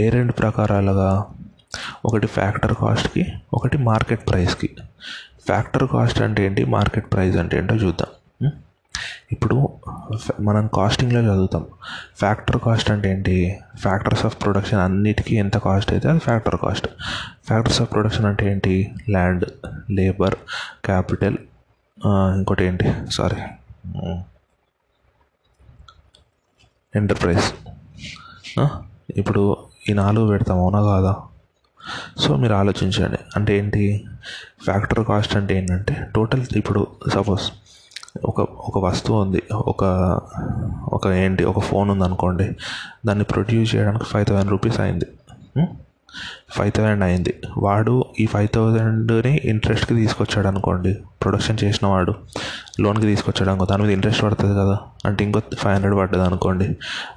ఏ 0.00 0.08
రెండు 0.08 0.32
ప్రకారాలుగా? 0.32 1.24
ఒకటి 2.04 2.26
ఫ్యాక్టర్ 2.26 2.74
కాస్ట్కి 2.74 3.26
ఒకటి 3.54 3.78
మార్కెట్ 3.78 4.28
ప్రైస్కి 4.28 4.70
ఫ్యాక్టర్ 5.46 5.88
కాస్ట్ 5.88 6.22
అంటే 6.22 6.46
ఏంటి 6.46 6.64
మార్కెట్ 6.64 7.12
ప్రైస్ 7.12 7.36
అంటే 7.36 7.58
ఏంటో 7.58 7.74
చూద్దాం. 7.74 8.10
ఇప్పుడు 9.32 9.56
మనం 10.40 10.64
కాస్టింగ్లో 10.74 11.20
చదువుతాం. 11.20 11.66
ఫ్యాక్టర్ 12.18 12.58
కాస్ట్ 12.58 12.90
అంటే 12.90 13.10
ఏంటి? 13.10 13.58
ఫ్యాక్టర్స్ 13.80 14.26
ఆఫ్ 14.26 14.42
ప్రొడక్షన్ 14.42 14.80
అన్నిటికీ 14.80 15.36
ఎంత 15.36 15.56
కాస్ట్ 15.58 15.92
అయితే 15.92 16.08
అది 16.08 16.18
factor 16.18 16.56
cost. 16.56 16.88
Factors 17.46 17.80
of 17.82 17.92
production 17.92 18.26
అంటే 18.26 18.50
ఏంటి? 18.52 18.74
ల్యాండ్ 19.10 19.44
లేబర్ 19.90 20.34
క్యాపిటల్ 20.84 21.36
ఇంకోటి 22.06 22.64
ఏంటి? 22.64 22.92
సారీ. 23.10 23.40
ఎంటర్ప్రైజ్. 26.96 27.48
ఇప్పుడు 29.16 29.42
ఈ 29.88 29.92
నాలుగు 29.92 30.26
పెడతాం 30.26 30.58
అవునా 30.58 30.82
కాదా? 30.82 31.16
సో 32.18 32.36
మీరు 32.36 32.54
ఆలోచించండి. 32.54 33.18
అంటే 33.36 33.58
ఏంటి? 33.58 34.04
ఫ్యాక్టర్ 34.64 35.04
కాస్ట్ 35.04 35.36
అంటే 35.36 35.58
ఏంటంటే 35.58 36.06
టోటల్ 36.14 36.44
ఇప్పుడు 36.56 36.86
సపోజ్ 37.14 37.52
ఒక 38.24 38.40
ఒక 38.40 38.78
వస్తువు 38.78 39.22
ఉంది. 39.22 39.42
ఒక 39.52 39.84
ఒక 40.92 41.06
ఏంటి? 41.06 41.44
ఒక 41.44 41.60
ఫోన్ 41.60 41.90
ఉంది 41.90 42.04
అనుకోండి. 42.04 42.56
దాన్ని 43.06 43.24
ప్రొడ్యూస్ 43.24 43.74
చేయడానికి 43.74 44.04
ఫైవ్ 44.04 44.26
థౌసండ్ 44.26 44.50
రూపీస్ 44.50 44.80
అయింది. 44.80 45.04
Hmm? 45.58 45.68
ఫైవ్ 46.50 46.72
థౌసండ్ 46.72 47.04
అయింది. 47.04 47.34
వాడు 47.58 48.04
ఈ 48.20 48.26
ఫైవ్ 48.26 48.48
థౌసండ్ని 48.54 49.40
ఇంట్రెస్ట్కి 49.44 49.94
తీసుకొచ్చాడు 49.94 50.48
అనుకోండి. 50.48 50.94
ప్రొడక్షన్ 50.94 51.58
చేసిన 51.64 51.88
వాడు. 51.88 52.14
లోన్కి 52.80 53.06
తీసుకొచ్చాడు 53.06 53.50
అనుకో 53.50 53.64
దాని 53.64 53.82
మీద 53.82 53.90
ఇంట్రెస్ట్ 53.90 54.22
పడుతుంది 54.22 54.54
కదా. 54.54 54.78
అంటే 55.04 55.24
ఇంకో 55.24 55.40
ఫైవ్ 55.58 55.74
హండ్రెడ్ 55.74 55.96
పడ్డది 55.96 56.22
అనుకోండి. 56.22 56.64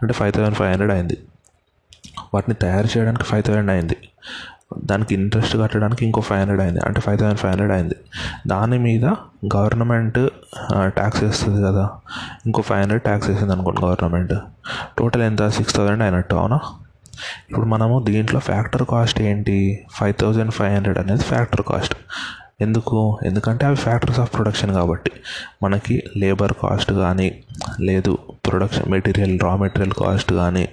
అంటే 0.01 0.13
ఫైవ్ 0.13 0.33
థౌసండ్ 0.33 0.55
ఫైవ్ 0.55 0.69
హండ్రెడ్ 0.69 0.91
అయింది. 0.91 1.17
వాటిని 2.33 2.55
తయారు 2.61 2.87
చేయడానికి 2.97 3.25
ఫైవ్ 3.25 3.43
థౌసండ్ 3.43 3.71
అయింది. 3.71 3.97
దానికి 4.85 5.13
ఇంట్రెస్ట్ 5.13 5.57
కట్టడానికి 5.57 6.05
ఇంకో 6.05 6.21
ఫైవ్ 6.21 6.39
హండ్రెడ్ 6.39 6.61
అయింది. 6.61 6.79
అంటే 6.85 7.01
ఫైవ్ 7.01 7.17
థౌసండ్ 7.19 7.39
ఫైవ్ 7.39 7.51
హండ్రెడ్ 7.51 7.73
అయింది. 7.73 7.95
దాని 8.47 8.77
మీద 8.77 9.05
గవర్నమెంట్ 9.55 10.19
ట్యాక్స్ 10.87 11.23
వేస్తుంది 11.23 11.63
కదా. 11.67 11.89
ఇంకో 12.45 12.61
ఫైవ్ 12.61 12.79
హండ్రెడ్ 12.79 13.03
ట్యాక్స్ 13.03 13.29
వేసింది 13.29 13.53
అనుకోండి 13.53 13.81
గవర్నమెంట్ 13.85 14.33
టోటల్ 14.99 15.21
ఎంత? 15.21 15.47
సిక్స్ 15.47 15.75
థౌసండ్ 15.75 16.03
అయినట్టు 16.03 16.35
అవునా? 16.35 16.59
ఇప్పుడు 17.49 17.65
మనము 17.65 18.03
దీంట్లో 18.05 18.39
ఫ్యాక్టర్ 18.39 18.83
కాస్ట్ 18.91 19.21
ఏంటి? 19.21 19.79
ఫైవ్ 19.91 20.13
థౌజండ్ 20.21 20.51
ఫైవ్ 20.51 20.73
హండ్రెడ్ 20.75 20.97
అనేది 20.97 21.23
ఫ్యాక్టర్ 21.23 21.61
కాస్ట్ 21.61 21.95
ఎందుకు? 22.61 23.19
ఎందుకంటే 23.25 23.65
అవి 23.65 23.75
ఫ్యాక్టర్స్ 23.75 24.19
ఆఫ్ 24.19 24.33
ప్రొడక్షన్ 24.33 24.71
కాబట్టి. 24.73 25.11
మనకి 25.63 26.03
లేబర్ 26.17 26.53
కాస్ట్ 26.63 26.93
కానీ 26.93 27.43
లేదు 27.81 28.17
production 28.49 28.91
material 28.91 29.39
raw 29.39 29.55
material 29.55 29.93
cost 29.93 30.33
కానీ 30.33 30.67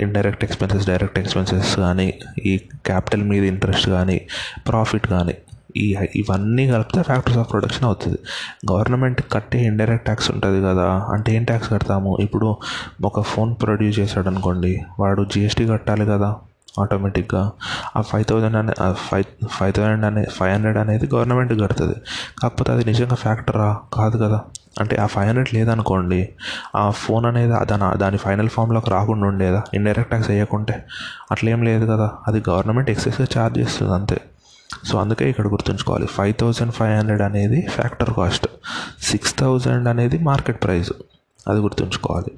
ఇండైరెక్ట్ 0.00 0.44
ఎక్స్పెన్సెస్ 0.44 0.86
డైరెక్ట్ 0.86 1.18
ఎక్స్పెన్సెస్ 1.18 1.76
కానీ 1.76 2.14
ఈ 2.44 2.58
క్యాపిటల్ 2.58 3.22
మీద 3.22 3.44
ఇంట్రెస్ట్ 3.44 3.88
కానీ 3.90 4.16
ప్రాఫిట్ 4.68 5.06
కానీ 5.06 5.34
ఈ 5.76 5.96
ఇవన్నీ 6.16 6.70
కలిపితే 6.70 7.02
ఫ్యాక్టర్స్ 7.02 7.38
ఆఫ్ 7.38 7.52
ప్రొడక్షన్ 7.52 7.84
అవుతుంది. 7.84 8.18
గవర్నమెంట్ 8.72 9.22
కట్టే 9.32 9.58
ఇండైరెక్ట్ 9.64 10.04
ట్యాక్స్ 10.04 10.30
ఉంటుంది 10.30 10.60
కదా 10.62 10.86
అంటే 11.12 11.36
ఏం 11.36 11.44
ట్యాక్స్ 11.44 11.70
కడతాము? 11.70 12.18
ఇప్పుడు 12.20 12.56
ఒక 13.04 13.20
ఫోన్ 13.20 13.56
ప్రొడ్యూస్ 13.62 13.98
చేశాడు 13.98 14.28
అనుకోండి 14.28 14.80
వాడు 15.00 15.24
జిఎస్టీ 15.24 15.66
కట్టాలి 15.66 16.06
కదా 16.06 16.36
ఆటోమేటిక్గా 16.80 17.42
ఆ 17.96 18.00
ఫైవ్ 18.00 18.24
థౌజండ్ 18.24 18.56
అనే 18.56 18.72
ఫైవ్ 18.94 19.24
ఫైవ్ 19.50 19.74
థౌజండ్ 19.74 20.04
అనే 20.04 20.24
ఫైవ్ 20.24 20.52
హండ్రెడ్ 20.54 20.78
అనేది 20.78 21.06
గవర్నమెంట్ 21.14 21.52
కడుతుంది. 21.62 21.96
కాకపోతే 22.42 22.72
అది 22.72 22.84
నిజంగా 22.84 23.14
ఫ్యాక్టరా 23.14 23.68
కాదు 23.94 24.18
కదా. 24.24 24.40
అంటే 24.80 24.96
ఆ 24.96 25.06
ఫైవ్ 25.06 25.26
హండ్రెడ్ 25.26 25.54
లేదనుకోండి 25.54 26.28
ఆ 26.76 26.90
ఫోన్ 26.90 27.26
అనేది 27.26 27.52
దాని 27.64 27.98
దాని 27.98 28.18
ఫైనల్ 28.18 28.48
ఫామ్లోకి 28.48 28.90
రాకుండా 28.90 29.26
ఉండేదా? 29.26 29.62
ఇండైరెక్ట్ 29.74 30.10
ట్యాక్స్ 30.10 30.30
వేయకుంటే. 30.30 30.84
అట్లేం 31.30 31.62
లేదు 31.62 31.84
కదా. 31.84 32.10
అది 32.28 32.42
గవర్నమెంట్ 32.50 32.90
ఎక్సెస్గా 32.90 33.26
ఛార్జ్ 33.38 33.58
చేస్తుంది 33.58 33.94
అంతే. 33.94 34.20
సో 34.84 34.98
అందుకే 34.98 35.30
ఇక్కడ 35.30 35.46
గుర్తుంచుకోవాలి. 35.46 36.06
ఫైవ్ 36.06 36.34
థౌజండ్ 36.40 36.72
ఫైవ్ 36.72 36.98
హండ్రెడ్ 36.98 37.22
అనేది 37.22 37.66
ఫ్యాక్టర్ 37.66 38.14
కాస్ట్ 38.14 38.46
సిక్స్ 39.02 39.38
థౌజండ్ 39.38 39.88
అనేది 39.88 40.18
మార్కెట్ 40.18 40.62
ప్రైస్ 40.62 40.92
అది 41.48 41.60
గుర్తుంచుకోవాలి. 41.60 42.32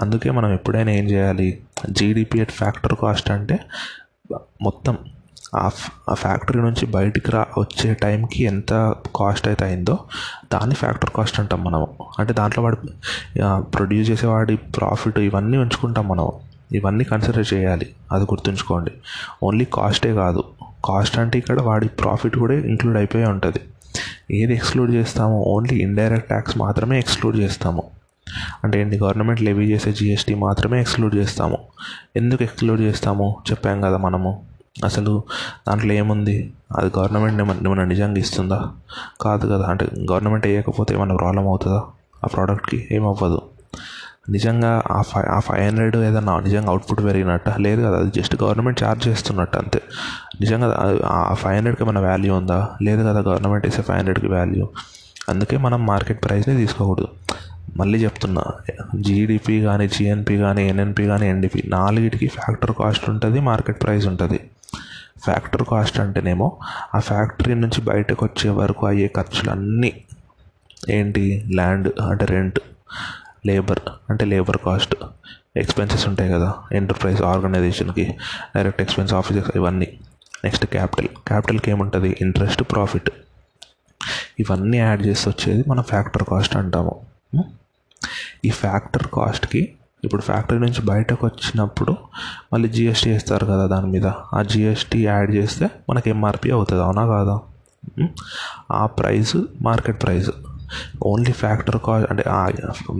అందుకే 0.00 0.30
మనం 0.30 0.52
ఎప్పుడైనా 0.52 0.90
ఏం 0.90 1.04
చేయాలి? 1.04 1.60
జీడిపి 1.90 2.40
అట్ 2.40 2.50
ఫ్యాక్టర్ 2.50 2.94
కాస్ట్ 2.94 3.30
అంటే 3.30 3.58
మొత్తం 4.62 4.98
ఆ 5.56 5.70
ఆ 6.10 6.14
ఫ్యాక్టరీ 6.14 6.60
నుంచి 6.60 6.86
బయటికి 6.86 7.30
రా 7.30 7.46
వచ్చే 7.58 7.94
టైంకి 7.94 8.44
ఎంత 8.44 8.94
కాస్ట్ 9.16 9.48
అయితే 9.48 9.64
అయిందో 9.64 9.98
దాన్ని 10.52 10.74
ఫ్యాక్టర్ 10.74 11.10
కాస్ట్ 11.10 11.40
అంటాం 11.40 11.64
మనం 11.64 11.86
అంటే 12.18 12.32
దాంట్లో 12.32 12.64
వాడి 12.64 12.76
ప్రొడ్యూస్ 13.60 14.10
చేసేవాడి 14.10 14.56
ప్రాఫిట్ 14.56 15.18
ఇవన్నీ 15.18 15.56
ఉంచుకుంటాం 15.56 16.08
మనం 16.08 16.30
ఇవన్నీ 16.72 17.04
కన్సిడర్ 17.04 17.54
చేయాలి. 17.54 17.86
అది 18.12 18.24
గుర్తుంచుకోండి. 18.24 18.90
ఓన్లీ 19.42 19.64
కాస్టే 19.64 20.14
కాదు. 20.14 20.44
కాస్ట్ 20.84 21.18
అంటే 21.18 21.38
ఇక్కడ 21.38 21.60
వాడి 21.60 21.88
ప్రాఫిట్ 21.88 22.38
కూడా 22.38 22.54
ఇంక్లూడ్ 22.54 22.96
అయిపోయి 22.96 23.24
ఉంటుంది. 23.24 23.60
ఏది 24.36 24.54
ఎక్స్క్లూడ్ 24.54 24.90
చేస్తామో 24.90 25.40
ఓన్లీ 25.40 25.78
ఇండైరెక్ట్ 25.78 26.28
ట్యాక్స్ 26.28 26.58
మాత్రమే 26.58 26.98
ఎక్స్క్లూడ్ 26.98 27.36
చేస్తాము. 27.36 27.82
అంటే 28.64 28.80
ఏంటి 28.80 28.98
గవర్నమెంట్ 28.98 29.42
లెవీ 29.42 29.70
చేసే 29.70 29.92
జిఎస్టీ 29.92 30.34
మాత్రమే 30.34 30.80
ఎక్స్క్లూడ్ 30.80 31.14
చేస్తాము. 31.14 31.58
ఎందుకు 32.16 32.42
ఎక్స్క్లూడ్ 32.42 32.80
చేస్తాము? 32.80 33.36
చెప్పాం 33.50 33.80
కదా 33.80 33.96
మనము. 33.96 34.49
అసలు 34.84 35.22
దాంట్లో 35.68 35.92
ఏముంది? 35.92 36.52
అది 36.76 36.92
గవర్నమెంట్ 36.98 37.42
ఏమన్నా 37.42 37.84
నిజంగా 37.84 38.18
ఇస్తుందా? 38.18 38.70
కాదు 39.20 39.46
కదా. 39.46 39.66
అంటే 39.66 39.88
గవర్నమెంట్ 40.10 40.46
వేయకపోతే 40.46 40.94
ఏమన్నా 40.94 41.16
ప్రాబ్లం 41.16 41.48
అవుతుందా? 41.48 41.82
ఆ 42.24 42.26
ప్రోడక్ట్కి 42.26 42.88
ఏమవ్వదు 42.92 43.42
నిజంగా 44.30 44.82
ఆ 44.90 45.02
ఫైవ్ 45.02 45.26
ఆ 45.26 45.38
ఫైవ్ 45.38 45.66
హండ్రెడ్ 45.66 45.96
ఏదన్నా 45.96 46.40
నిజంగా 46.40 46.68
అవుట్పుట్ 46.68 47.04
పెరిగినట్ట? 47.04 47.48
లేదు 47.48 47.82
కదా. 47.82 47.98
అది 47.98 48.10
జస్ట్ 48.10 48.42
గవర్నమెంట్ 48.42 48.82
ఛార్జ్ 48.84 49.08
చేస్తున్నట్టు 49.08 49.58
అంతే. 49.58 49.82
నిజంగా 50.40 50.90
ఆ 51.06 51.34
ఫైవ్ 51.34 51.56
హండ్రెడ్కి 51.56 51.82
ఏమైనా 51.82 52.00
వాల్యూ 52.00 52.34
ఉందా? 52.34 52.68
లేదు 52.82 53.02
కదా. 53.02 53.20
గవర్నమెంట్ 53.20 53.66
ఇస్తే 53.66 53.82
ఫైవ్ 53.82 53.98
హండ్రెడ్కి 53.98 54.26
వాల్యూ 54.26 54.68
అందుకే 55.28 55.56
మనం 55.56 55.86
మార్కెట్ 55.86 56.24
ప్రైస్ని 56.24 56.56
తీసుకోకూడదు. 56.56 57.08
మళ్ళీ 57.76 58.04
చెప్తున్నా. 58.04 58.44
జీడిపి 59.00 59.60
కానీ 59.62 59.88
జిఎన్పి 59.88 60.36
కానీ 60.36 60.68
ఎన్ఎన్పి 60.68 61.06
కానీ 61.06 61.28
ఎన్డిపి 61.28 61.62
నాలుగిటికి 61.66 62.26
ఫ్యాక్టర్ 62.26 62.72
కాస్ట్ 62.72 63.10
ఉంటుంది 63.10 63.40
మార్కెట్ 63.40 63.82
ప్రైస్ 63.82 64.06
ఉంటుంది. 64.06 64.40
ఫ్యాక్టరీ 65.24 65.64
కాస్ట్ 65.70 66.00
అంటేనేమో 66.00 66.58
ఆ 66.94 66.98
ఫ్యాక్టరీ 66.98 67.54
నుంచి 67.54 67.80
బయటకు 67.80 68.24
వచ్చే 68.24 68.50
వరకు 68.50 68.86
అయ్యే 68.86 69.08
ఖర్చులన్నీ 69.08 70.04
ఏంటి? 70.90 71.44
ల్యాండ్ 71.54 72.00
అంటే 72.00 72.24
రెంట్ 72.24 72.60
లేబర్ 73.46 73.78
అంటే 74.10 74.24
లేబర్ 74.24 74.56
కాస్ట్ 74.56 74.94
ఎక్స్పెన్సెస్ 75.56 76.08
ఉంటాయి 76.08 76.32
కదా 76.32 76.54
ఎంటర్ప్రైజ్ 76.72 77.22
ఆర్గనైజేషన్కి 77.22 78.18
డైరెక్ట్ 78.56 78.82
ఎక్స్పెన్స్ 78.82 79.14
ఆఫీసెస్ 79.14 79.56
ఇవన్నీ. 79.56 79.98
Next 80.44 80.66
capital. 80.66 81.08
క్యాపిటల్కి 81.26 81.70
ఏముంటుంది? 81.70 82.16
Interest 82.20 82.62
profit. 82.62 83.10
ఇవన్నీ 84.38 84.78
యాడ్ 84.78 85.06
చేసి 85.06 85.28
వచ్చేది 85.28 85.64
మనం 85.68 85.82
ఫ్యాక్టర్ 85.82 86.22
కాస్ట్ 86.22 86.56
అంటాము. 86.56 87.00
ఈ 88.44 88.50
ఫ్యాక్టర్ 88.50 89.02
కాస్ట్కి 89.02 89.74
ఇప్పుడు 90.04 90.22
ఫ్యాక్టరీ 90.22 90.58
నుంచి 90.58 90.82
బయటకు 90.82 91.26
వచ్చినప్పుడు 91.26 91.96
మళ్ళీ 92.52 92.68
జిఎస్టీ 92.68 93.10
వేస్తారు 93.10 93.46
కదా 93.46 93.66
దాని 93.66 93.86
మీద. 93.86 94.06
ఆ 94.06 94.42
జిఎస్టీ 94.42 95.06
యాడ్ 95.06 95.30
చేస్తే 95.30 95.70
మనకి 95.90 96.10
ఎంఆర్పి 96.10 96.50
అవుతుంది 96.50 96.82
అవునా 96.82 97.06
కాదా? 97.06 97.40
ఆ 98.72 98.86
price 98.86 99.36
market 99.62 100.02
price. 100.02 100.30
Only 101.02 101.32
factor 101.32 101.76
cost 101.86 102.10
అంటే 102.10 102.24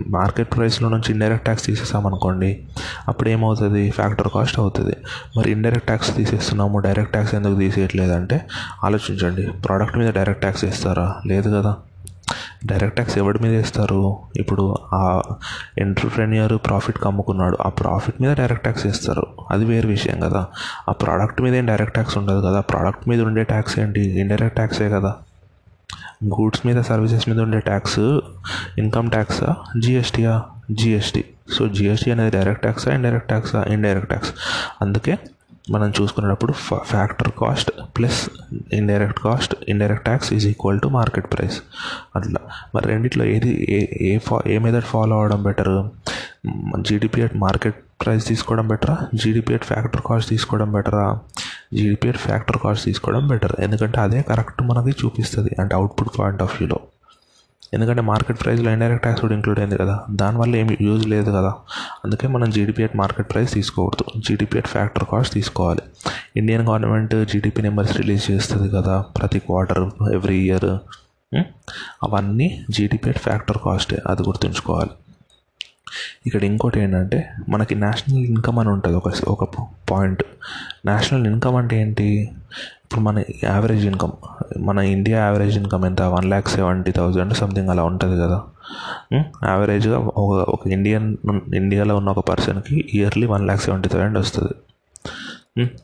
మార్కెట్ 0.07 0.55
ప్రైస్లో 0.55 0.89
నుంచి 0.89 1.11
ఇండైరెక్ట్ 1.11 1.45
ట్యాక్స్ 1.45 1.65
తీసేసామనుకోండి 1.65 2.67
అప్పుడు 3.07 3.29
ఏమవుతుంది? 3.29 3.91
ఫ్యాక్టర్ 3.91 4.27
కాస్ట్ 4.27 4.59
అవుతుంది. 4.59 4.95
మరి 5.37 5.51
ఇండైరెక్ట్ 5.51 5.87
ట్యాక్స్ 5.87 6.15
తీసేస్తున్నాము 6.15 6.79
డైరెక్ట్ 6.79 7.11
ట్యాక్స్ 7.13 7.35
ఎందుకు 7.35 7.55
తీసేయట్లేదంటే 7.59 8.41
ఆలోచించండి. 8.83 9.51
ప్రోడక్ట్ 9.65 9.97
మీద 9.97 10.13
డైరెక్ట్ 10.13 10.41
ట్యాక్స్ 10.41 10.65
వేస్తారా? 10.65 11.15
లేదు 11.25 11.49
కదా. 11.49 11.75
డైరెక్ట్ 12.65 12.95
ట్యాక్స్ 12.95 13.17
ఎవరి 13.17 13.39
మీద 13.43 13.51
వేస్తారు? 13.51 14.17
ఇప్పుడు 14.35 14.75
ఆ 14.93 15.21
ఎంటర్ప్రెన్యూర్ 15.77 16.57
ప్రాఫిట్కి 16.65 17.07
అమ్ముకున్నాడు 17.07 17.57
ఆ 17.65 17.69
ప్రాఫిట్ 17.69 18.21
మీద 18.21 18.37
డైరెక్ట్ 18.37 18.63
ట్యాక్స్ 18.63 18.85
వేస్తారు. 18.85 19.27
అది 19.51 19.65
వేరే 19.65 19.89
విషయం 19.89 20.19
కదా. 20.19 20.47
ఆ 20.89 20.91
ప్రోడక్ట్ 20.91 21.41
మీద 21.41 21.55
ఏం 21.55 21.65
డైరెక్ట్ 21.65 21.93
ట్యాక్స్ 21.93 22.17
ఉండదు 22.17 22.47
కదా? 22.47 22.61
ప్రోడక్ట్ 22.61 23.09
మీద 23.09 23.21
ఉండే 23.21 23.43
ట్యాక్స్ 23.43 23.79
ఏంటి? 23.79 24.19
ఇండైరెక్ట్ 24.19 24.55
ట్యాక్సే 24.55 24.89
కదా. 24.89 25.15
గూడ్స్ 26.25 26.67
మీద 26.67 26.81
సర్వీసెస్ 26.81 27.29
మీద 27.29 27.39
ఉండే 27.39 27.59
ట్యాక్స్ 27.59 27.99
ఇన్కమ్ 28.77 29.11
ట్యాక్సా? 29.11 29.55
జిఎస్టీయా? 29.79 30.43
జిఎస్టీ. 30.71 31.23
సో 31.53 31.67
జిఎస్టీ 31.67 32.11
అనేది 32.11 32.37
డైరెక్ట్ 32.37 32.61
ట్యాక్సా 32.61 32.93
ఇండైరెక్ట్ 32.93 33.27
ట్యాక్సా? 33.27 33.65
Indirect 33.69 34.09
tax. 34.09 34.33
అందుకే 34.81 35.17
మనం 35.73 35.89
చూసుకునేటప్పుడు 35.97 36.53
factor 36.91 37.31
cost 37.41 37.71
plus 37.97 38.19
indirect 38.73 39.19
cost 39.19 39.53
indirect 39.69 40.05
tax 40.05 40.29
is 40.33 40.45
equal 40.47 40.79
to 40.83 40.87
market 40.97 41.27
price 41.33 41.57
అట్లా. 42.15 42.41
మరి 42.75 42.87
రెండిట్లో 42.87 43.25
ఏది 43.35 43.51
ఏ 43.69 43.79
ఏ 44.09 44.17
ఫా 44.17 44.37
ఏ 44.47 44.57
మెథడ్ 44.57 44.87
ఫాలో 44.93 45.15
అవ్వడం 45.15 45.41
better 45.43 45.73
GDP 46.81 47.21
at 47.23 47.35
market 47.37 47.79
price 48.03 48.25
తీసుకోవడం 48.27 48.67
బెటరా 48.67 48.95
జీడిపి 49.15 49.53
అట్ 49.53 49.65
ఫ్యాక్టర్ 49.65 50.01
కాస్ట్ 50.05 50.29
తీసుకోవడం 50.29 50.71
బెటరా 50.71 51.05
జీడిపి 51.73 52.07
అట్ 52.09 52.17
ఫ్యాక్టర్ 52.17 52.57
కాస్ట్ 52.63 52.85
తీసుకోవడం 52.85 53.27
బెటర్ 53.27 53.53
ఎందుకంటే 53.59 53.99
అదే 53.99 54.21
కరెక్ట్ 54.21 54.61
మనకి 54.61 54.95
చూపిస్తుంది. 55.05 55.51
అంటే 55.59 55.75
అవుట్పుట్ 55.75 56.09
పాయింట్ 56.19 56.41
ఆఫ్ 56.41 56.55
వ్యూలో 56.57 56.79
ఎందుకంటే 57.73 58.01
మార్కెట్ 58.01 58.43
ప్రైస్లో 58.43 58.71
ఇండైరెక్ట్ 58.71 59.01
ట్యాక్స్ 59.01 59.21
కూడా 59.21 59.33
ఇంక్లూడ్ 59.33 59.59
అయింది 59.59 59.77
కదా. 59.77 60.05
దానివల్ల 60.11 60.55
ఏమి 60.55 60.77
యూజ్ 60.81 61.07
లేదు 61.07 61.31
కదా. 61.31 61.53
అందుకే 62.05 62.27
మనం 62.27 62.49
జీడిపి 62.49 62.83
అట్ 62.83 62.97
మార్కెట్ 62.97 63.33
ప్రైస్ 63.33 63.53
తీసుకోకూడదు. 63.53 64.21
జీడిపి 64.21 64.57
అట్ 64.57 64.67
ఫ్యాక్టర్ 64.67 65.03
కాస్ట్ 65.11 65.33
తీసుకోవాలి. 65.33 65.81
Indian 66.37 66.67
government 66.67 67.25
GDP 67.25 67.61
numbers 67.61 67.97
release 67.97 68.31
చేస్తుంది 68.31 68.69
కదా. 68.69 69.05
ప్రతి 69.17 69.39
క్వార్టర్ 69.39 70.13
ఎవ్రీ 70.13 70.37
ఇయర్ 70.37 70.77
అవన్నీ 72.03 72.65
జీడిపి 72.69 73.09
అట్ 73.09 73.19
ఫ్యాక్టర్ 73.19 73.57
కాస్టే 73.57 74.01
అది 74.07 74.21
గుర్తుంచుకోవాలి. 74.21 74.89
ఇక్కడ 76.25 76.43
ఇంకోటి 76.43 76.79
ఏంటంటే 76.79 77.29
మనకి 77.49 77.75
నేషనల్ 77.75 78.25
ఇన్కమ్ 78.25 78.59
అని 78.59 78.69
ఉంటుంది 78.69 78.97
ఒక 78.97 79.11
ఒక 79.27 79.43
పాయింట్ 79.91 80.23
నేషనల్ 80.85 81.27
ఇన్కమ్ 81.27 81.55
అంటే 81.55 81.81
ఏంటి? 81.81 82.07
ఇప్పుడు 82.85 83.01
మన 83.01 83.23
యావరేజ్ 83.43 83.85
ఇన్కమ్ 83.85 84.11
మన 84.57 84.79
ఇండియా 84.79 85.17
యావరేజ్ 85.19 85.57
ఇన్కమ్ 85.57 85.85
ఎంత? 85.85 86.01
One 86.01 86.25
lakh 86.25 86.47
seventy 86.47 86.91
thousand 86.91 87.33
something 87.33 87.69
అలా 87.69 87.83
ఉంటుంది 87.83 88.17
కదా. 88.21 88.39
యావరేజ్గా 89.47 89.97
ఒక 89.99 90.31
ఒక 90.55 90.67
ఇండియన్ 90.67 91.17
ఇండియాలో 91.55 91.95
ఉన్న 91.97 92.09
ఒక 92.09 92.27
పర్సన్కి 92.29 92.89
yearly 92.93 93.27
one 93.27 93.45
lakh 93.45 93.61
seventy 93.61 93.89
thousand 93.89 94.17
వస్తుంది. 94.17 94.53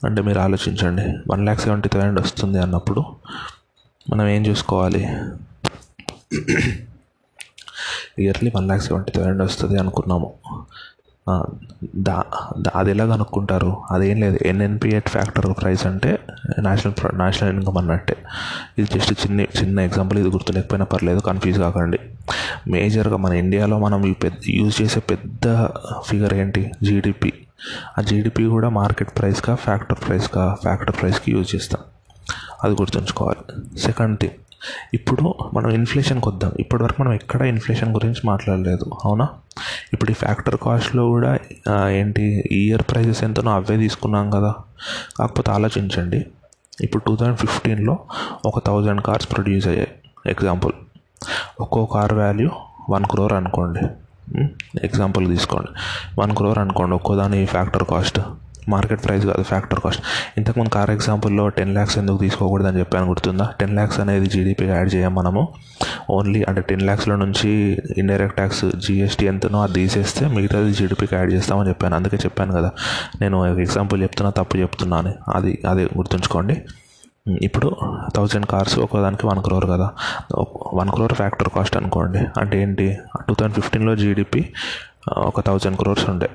అంటే 0.06 0.22
మీరు 0.22 0.40
ఆలోచించండి. 0.40 1.06
వన్ 1.32 1.44
ల్యాక్ 1.44 1.62
సెవెంటీ 1.62 1.90
థౌసండ్ 1.90 2.20
వస్తుంది 2.20 2.60
అన్నప్పుడు 2.60 3.04
మనం 4.10 4.28
ఏం 4.28 4.46
చూసుకోవాలి? 4.46 5.08
Yearly 8.19 8.51
one 8.55 8.65
lakh 8.67 8.84
seventy 8.84 9.12
thousand 9.12 9.41
వస్తుంది 9.41 9.79
అనుకున్నాము. 9.79 10.34
దా 11.96 12.24
అది 12.75 12.91
ఎలా 12.91 13.05
కనుక్కుంటారు 13.05 13.77
అదేం 13.91 14.19
లేదు. 14.19 14.38
ఎన్ఎన్పిఎట్ 14.46 15.10
ఫ్యాక్టర్ 15.10 15.53
ప్రైస్ 15.62 15.88
అంటే 15.88 16.19
నేషనల్ 16.62 17.17
నేషనల్ 17.17 17.53
ఇన్కమ్ 17.53 17.77
అన్నట్టే. 17.77 18.15
ఇది 18.79 19.00
జస్ట్ 19.00 19.27
చిన్న 19.27 19.41
చిన్న 19.41 19.79
ఎగ్జాంపుల్ 19.79 20.19
ఇది 20.19 20.29
గుర్తులేకపోయినా 20.29 20.86
పర్లేదు 20.86 21.19
కన్ఫ్యూజ్ 21.19 21.60
కాకండి. 21.60 22.00
మేజర్గా 22.67 23.17
మన 23.17 23.34
ఇండియాలో 23.34 23.79
మనం 23.79 24.12
పెద్ద 24.24 24.38
యూజ్ 24.50 24.81
చేసే 24.81 25.00
పెద్ద 25.00 25.67
ఫిగర్ 26.07 26.34
ఏంటి? 26.34 26.72
జీడిపి. 26.84 27.34
ఆ 28.00 28.01
జీడిపి 28.01 28.43
కూడా 28.43 28.69
మార్కెట్ 28.69 29.17
ప్రైస్గా 29.17 29.55
ఫ్యాక్టర్ 29.55 29.98
ప్రైస్గా 30.07 30.57
ఫ్యాక్టర్ 30.63 30.96
ప్రైస్కి 31.01 31.31
యూజ్ 31.31 31.55
చేస్తాం. 31.55 31.81
అది 32.63 32.74
గుర్తుంచుకోవాలి. 32.74 33.79
Second 33.79 34.19
thing. 34.19 34.34
ఇప్పుడు 34.94 35.36
మనం 35.54 35.70
ఇన్ఫ్లేషన్కి 35.70 36.30
వద్దాం 36.30 36.52
ఇప్పటివరకు 36.60 37.02
మనం 37.02 37.14
ఎక్కడ 37.14 37.42
ఇన్ఫ్లేషన్ 37.42 37.94
గురించి 37.94 38.22
మాట్లాడలేదు. 38.26 38.86
అవునా? 39.06 39.28
ఇప్పుడు 39.94 40.12
ఈ 40.12 40.14
ఫ్యాక్టర్ 40.14 40.56
కాస్ట్లో 40.56 41.08
కూడా 41.08 41.40
ఏంటి 41.90 42.44
ఇయర్ 42.52 42.82
ప్రైజెస్ 42.82 43.24
ఎంతనో 43.24 43.52
అవే 43.52 43.78
తీసుకున్నాం 43.78 44.30
కదా. 44.30 44.56
కాకపోతే 45.20 45.52
ఆలోచించండి. 45.52 46.26
ఇప్పుడు 46.82 47.04
టూ 47.04 47.16
థౌజండ్ 47.16 47.38
ఫిఫ్టీన్లో 47.38 48.00
ఒక 48.46 48.66
థౌజండ్ 48.66 49.02
కార్స్ 49.02 49.32
ప్రొడ్యూస్ 49.32 49.68
అయ్యాయి. 49.68 49.88
ఎగ్జాంపుల్ 50.26 50.74
ఒక్కో 51.60 51.86
కార్ 51.86 52.14
వాల్యూ 52.14 52.50
వన్ 52.90 53.06
క్రోర్ 53.06 53.34
అనుకోండి. 53.34 53.80
ఎగ్జాంపుల్ 54.84 55.28
తీసుకోండి. 55.28 55.68
వన్ 56.22 56.36
క్రోర్ 56.36 56.60
అనుకోండి. 56.60 56.96
ఒక్కో 56.96 57.16
దాని 57.16 57.46
ఫ్యాక్టర్ 57.46 57.84
కాస్ట్ 57.84 58.20
మార్కెట్ 58.70 59.06
ప్రైస్ 59.06 59.26
కాదు 59.26 59.44
ఫ్యాక్టర్ 59.44 59.80
కాస్ట్. 59.80 60.04
ఇంతకుముందు 60.38 60.70
కార్ 60.70 60.90
ఎగ్జాంపుల్లో 60.90 61.50
టెన్ 61.50 61.74
ల్యాక్స్ 61.74 61.98
ఎందుకు 61.98 62.18
తీసుకోకూడదని 62.18 62.80
చెప్పాను 62.80 63.08
గుర్తుందా? 63.08 63.50
టెన్ 63.60 63.74
ల్యాక్స్ 63.76 64.00
అనేది 64.00 64.26
జీడీపీకి 64.26 64.72
యాడ్ 64.72 64.96
చేయం 64.96 65.16
మనము. 65.16 65.48
ఓన్లీ 66.10 66.44
అంటే 66.44 66.62
టెన్ 66.62 66.82
ల్యాక్స్లో 66.82 67.16
నుంచి 67.16 67.82
ఇండైరెక్ట్ 67.98 68.36
ట్యాక్స్ 68.36 68.66
జీఎస్టీ 68.76 69.26
ఎంతనో 69.26 69.62
అది 69.62 69.74
తీసేస్తే 69.74 70.28
మిగతాది 70.28 70.74
జీడిపికి 70.74 71.16
యాడ్ 71.16 71.34
చేస్తామని 71.34 71.70
చెప్పాను. 71.70 71.96
అందుకే 71.96 72.18
చెప్పాను 72.18 72.54
కదా. 72.54 72.72
నేను 73.22 73.46
ఎగ్జాంపుల్ 73.60 74.02
చెప్తున్నా 74.02 74.32
తప్పు 74.32 74.58
చెప్తున్నాను 74.58 75.14
అది 75.36 75.60
అది 75.70 75.84
గుర్తుంచుకోండి. 75.84 76.62
ఇప్పుడు 77.42 77.76
థౌజండ్ 78.16 78.46
కార్స్ 78.46 78.80
ఒకదానికి 78.80 79.28
వన్ 79.28 79.44
క్రోర్ 79.44 79.66
కదా. 79.66 79.92
వన్ 80.74 80.90
క్రోర్ 80.90 81.14
ఫ్యాక్టర్ 81.14 81.50
కాస్ట్ 81.50 81.78
అనుకోండి. 81.78 82.18
అంటే 82.18 82.62
ఏంటి? 82.62 82.98
టూ 83.28 83.34
థౌజండ్ 83.34 83.56
ఫిఫ్టీన్లో 83.56 83.96
జీడిపి 83.96 84.54
ఒక 85.18 85.42
థౌజండ్ 85.42 85.78
క్రోర్స్ 85.78 86.10
ఉండే. 86.10 86.30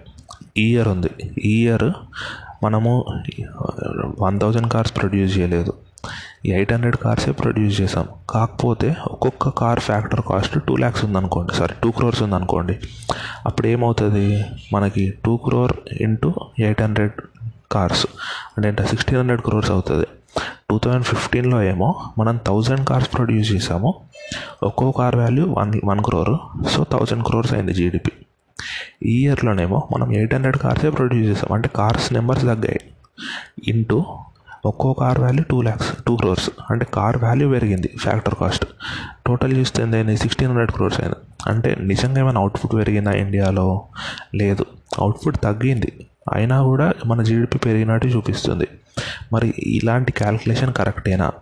ఇయర్ 0.58 0.88
ఉంది. 0.88 1.10
ఈ 1.44 1.54
ఇయర్ 1.62 1.92
మనము 2.64 3.04
వన్ 4.20 4.40
థౌజండ్ 4.40 4.68
కార్స్ 4.72 4.96
ప్రొడ్యూస్ 4.96 5.38
చేయలేదు. 5.38 5.72
ఎయిట్ 6.46 6.72
హండ్రెడ్ 6.72 6.96
కార్సే 6.96 7.32
ప్రొడ్యూస్ 7.32 7.80
చేసాం 7.80 8.06
కాకపోతే 8.30 8.96
ఒక్కొక్క 9.10 9.48
car 9.48 9.80
factor 9.80 10.20
cost 10.20 10.64
two 10.68 10.76
lakhs 10.76 11.04
ఉందనుకోండి. 11.04 11.54
సారీ 11.54 11.74
టూ 11.82 11.90
క్రోర్స్ 11.90 12.22
ఉందనుకోండి. 12.22 12.78
అప్పుడు 13.46 13.66
ఏమవుతుంది? 13.66 14.44
మనకి 14.72 15.14
two 15.24 15.36
crore 15.36 15.72
into 16.00 16.34
eight 16.58 16.82
hundred 16.82 17.12
cars 17.72 18.06
అంటే 18.56 18.86
సిక్స్టీన్ 18.86 19.18
హండ్రెడ్ 19.18 19.40
క్రోర్స్ 19.40 19.70
అవుతుంది. 19.70 20.06
టూ 20.70 20.78
థౌజండ్ 20.78 21.04
ఫిఫ్టీన్లో 21.04 21.62
ఏమో 21.62 21.88
మనం 22.18 22.40
థౌజండ్ 22.46 22.86
కార్స్ 22.86 23.14
ప్రొడ్యూస్ 23.14 23.52
చేసాము 23.52 23.94
ఒక్కో 24.62 24.90
car 24.90 25.16
value 25.16 25.44
one 25.58 25.80
one 25.84 26.02
crore 26.02 26.34
so 26.68 26.84
thousand 26.92 27.24
crores 27.24 27.52
అయింది 27.52 27.74
జీడిపి 27.74 28.12
ఈ 29.06 29.22
ఇయర్లోనేమో 29.22 29.88
మనం 29.94 30.12
ఎయిట్ 30.12 30.34
హండ్రెడ్ 30.34 30.56
కార్సే 30.56 30.90
ప్రొడ్యూస్ 30.90 31.28
చేసాం. 31.28 31.54
అంటే 31.54 31.70
కార్స్ 31.76 32.12
నెంబర్స్ 32.12 32.42
తగ్గాయి. 32.42 32.80
ఇంటూ 33.68 34.04
ఒక్కో 34.66 34.92
car 34.92 35.18
value 35.18 35.44
two 35.50 35.62
lakhs 35.62 35.96
two 36.06 36.16
crores. 36.16 36.50
అంటే 36.70 36.86
కార్ 36.94 37.16
వాల్యూ 37.16 37.48
పెరిగింది 37.48 37.90
ఫ్యాక్టర్ 38.00 38.34
కాస్ట్. 38.34 38.66
టోటల్ 39.26 39.52
చూస్తే 39.52 39.82
ఏంటైంది 39.82 40.16
సిక్స్టీన్ 40.16 40.50
హండ్రెడ్ 40.50 40.70
క్రోర్స్ 40.70 41.00
అయింది. 41.00 41.16
అంటే 41.46 41.76
నిజంగా 41.80 42.18
ఏమైనా 42.18 42.40
అవుట్పుట్ 42.40 42.72
పెరిగిందా 42.72 43.12
ఇండియాలో? 43.12 43.82
లేదు. 44.34 44.66
అవుట్పుట్ 44.98 45.36
తగ్గింది. 45.36 46.06
అయినా 46.32 46.62
కూడా 46.62 46.92
మన 47.06 47.22
జీడిపి 47.22 47.58
పెరిగినట్టు 47.58 48.06
చూపిస్తుంది. 48.06 48.68
మరి 49.32 49.54
ఇలాంటి 49.58 50.12
క్యాల్కులేషన్ 50.12 50.72
కరెక్టేనా? 50.72 51.32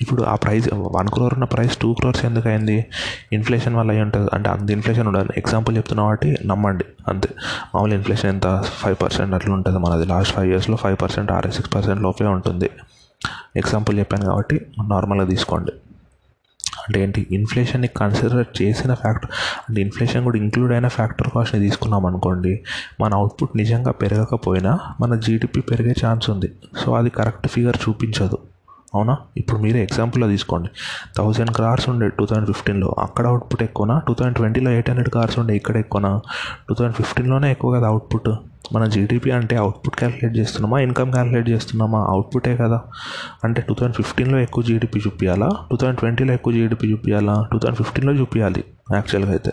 ఇప్పుడు 0.00 0.22
ఆ 0.22 0.34
ప్రైస్ 0.34 0.68
వన్ 0.74 1.08
క్రోర్ 1.08 1.34
ఉన్న 1.34 1.44
ప్రైస్ 1.44 1.76
టూ 1.76 1.92
క్రోర్స్ 1.92 2.24
ఎందుకు 2.24 2.48
అయింది 2.48 2.86
ఇన్ఫ్లేషన్ 3.32 3.76
వల్ల 3.76 3.90
అయి 3.90 4.02
ఉంటుంది. 4.02 4.30
అంటే 4.32 4.50
అంత 4.50 4.70
ఇన్ఫ్లేషన్ 4.70 5.08
ఉండదు. 5.08 5.28
ఎగ్జాంపుల్ 5.36 5.76
చెప్తున్నా 5.76 6.04
కాబట్టి 6.04 6.36
నమ్మండి. 6.46 6.84
అంతే. 7.08 7.28
మామూలు 7.74 7.94
ఇన్ఫ్లేషన్ 7.94 8.30
ఎంత? 8.30 8.62
ఫైవ్ 8.62 8.96
పర్సెంట్ 9.02 9.34
అట్లా 9.34 9.54
ఉంటుంది 9.54 9.78
మనది. 9.78 10.06
లాస్ట్ 10.06 10.34
ఫైవ్ 10.34 10.50
ఇయర్స్లో 10.50 10.76
five 10.76 10.96
percent 11.02 11.32
or 11.32 11.50
six 11.50 11.74
percent 11.74 12.02
లోపే 12.02 12.24
ఉంటుంది. 12.24 12.70
ఎగ్జాంపుల్ 13.56 13.98
చెప్పాను 13.98 14.24
కాబట్టి 14.24 14.66
నార్మల్గా 14.88 15.26
తీసుకోండి. 15.26 15.72
అంటే 16.88 17.02
ఏంటి? 17.02 17.26
ఇన్ఫ్లేషన్ని 17.30 17.88
కన్సిడర్ 17.88 18.62
చేసిన 18.62 18.94
ఫ్యాక్టర్ 18.94 19.30
అంటే 19.68 19.80
ఇన్ఫ్లేషన్ 19.80 20.24
కూడా 20.24 20.38
ఇంక్లూడ్ 20.38 20.72
అయిన 20.72 20.88
ఫ్యాక్టర్ 20.88 21.28
కాస్ట్ని 21.28 21.60
తీసుకున్నాం 21.60 22.06
అనుకోండి 22.06 22.60
మన 23.00 23.14
అవుట్పుట్ 23.14 23.56
నిజంగా 23.56 23.92
పెరగకపోయినా 23.92 24.78
మన 25.00 25.20
జీడిపి 25.20 25.60
పెరిగే 25.60 25.94
ఛాన్స్ 26.06 26.30
ఉంది. 26.30 26.52
సో 26.84 26.94
అది 26.94 27.10
కరెక్ట్ 27.10 27.48
ఫిగర్ 27.48 27.76
చూపించదు. 27.88 28.38
అవునా? 28.94 29.16
ఇప్పుడు 29.36 29.60
మీరే 29.60 29.82
ఎగ్జాంపుల్లో 29.82 30.28
తీసుకోండి. 30.28 30.68
థౌజండ్ 31.16 31.50
కార్స్ 31.50 31.88
ఉండే 31.88 32.08
టూ 32.08 32.26
థౌజండ్ 32.26 32.46
ఫిఫ్టీన్లో 32.46 32.94
అక్కడ 32.98 33.26
అవుట్పుట్ 33.26 33.62
ఎక్కువనా? 33.62 33.98
టూ 33.98 34.14
థౌజండ్ 34.14 34.36
ట్వంటీలో 34.36 34.70
ఎయిట్ 34.70 34.90
హండ్రెడ్ 34.90 35.08
కార్స్ 35.08 35.38
ఉండే 35.38 35.56
ఇక్కడ 35.56 35.76
ఎక్కువనా? 35.76 36.20
టూ 36.68 36.74
థౌజండ్ 36.74 36.96
ఫిఫ్టీన్లోనే 36.96 37.50
ఎక్కువ 37.50 37.78
కదా 37.78 37.86
అవుట్పుట్ 37.86 38.34
మన 38.72 38.86
జీడిపి 38.86 39.30
అంటే 39.30 39.56
అవుట్పుట్ 39.56 39.96
క్యాలిక్యులేట్ 39.96 40.38
చేస్తున్నామా? 40.38 40.80
ఇన్కమ్ 40.80 41.12
క్యాలిక్యులేట్ 41.12 41.48
చేస్తున్నామా? 41.48 42.06
అవుట్పుటే 42.08 42.56
కదా. 42.56 42.80
అంటే 43.44 43.60
టూ 43.60 43.74
థౌజండ్ 43.74 43.96
ఫిఫ్టీన్లో 43.96 44.38
ఎక్కువ 44.38 44.64
జీడిపి 44.64 44.98
చూపించాలా 44.98 45.50
టూ 45.70 45.76
థౌజండ్ 45.76 45.98
ట్వంటీలో 45.98 46.32
ఎక్కువ 46.32 46.52
జీడిపి 46.52 46.92
చూపించాలా 46.92 47.48
టూ 47.52 47.58
థౌజండ్ 47.58 47.76
ఫిఫ్టీన్లో 47.76 48.12
చూపించాలి 48.12 48.64
యాక్చువల్గా 48.92 49.30
అయితే. 49.30 49.50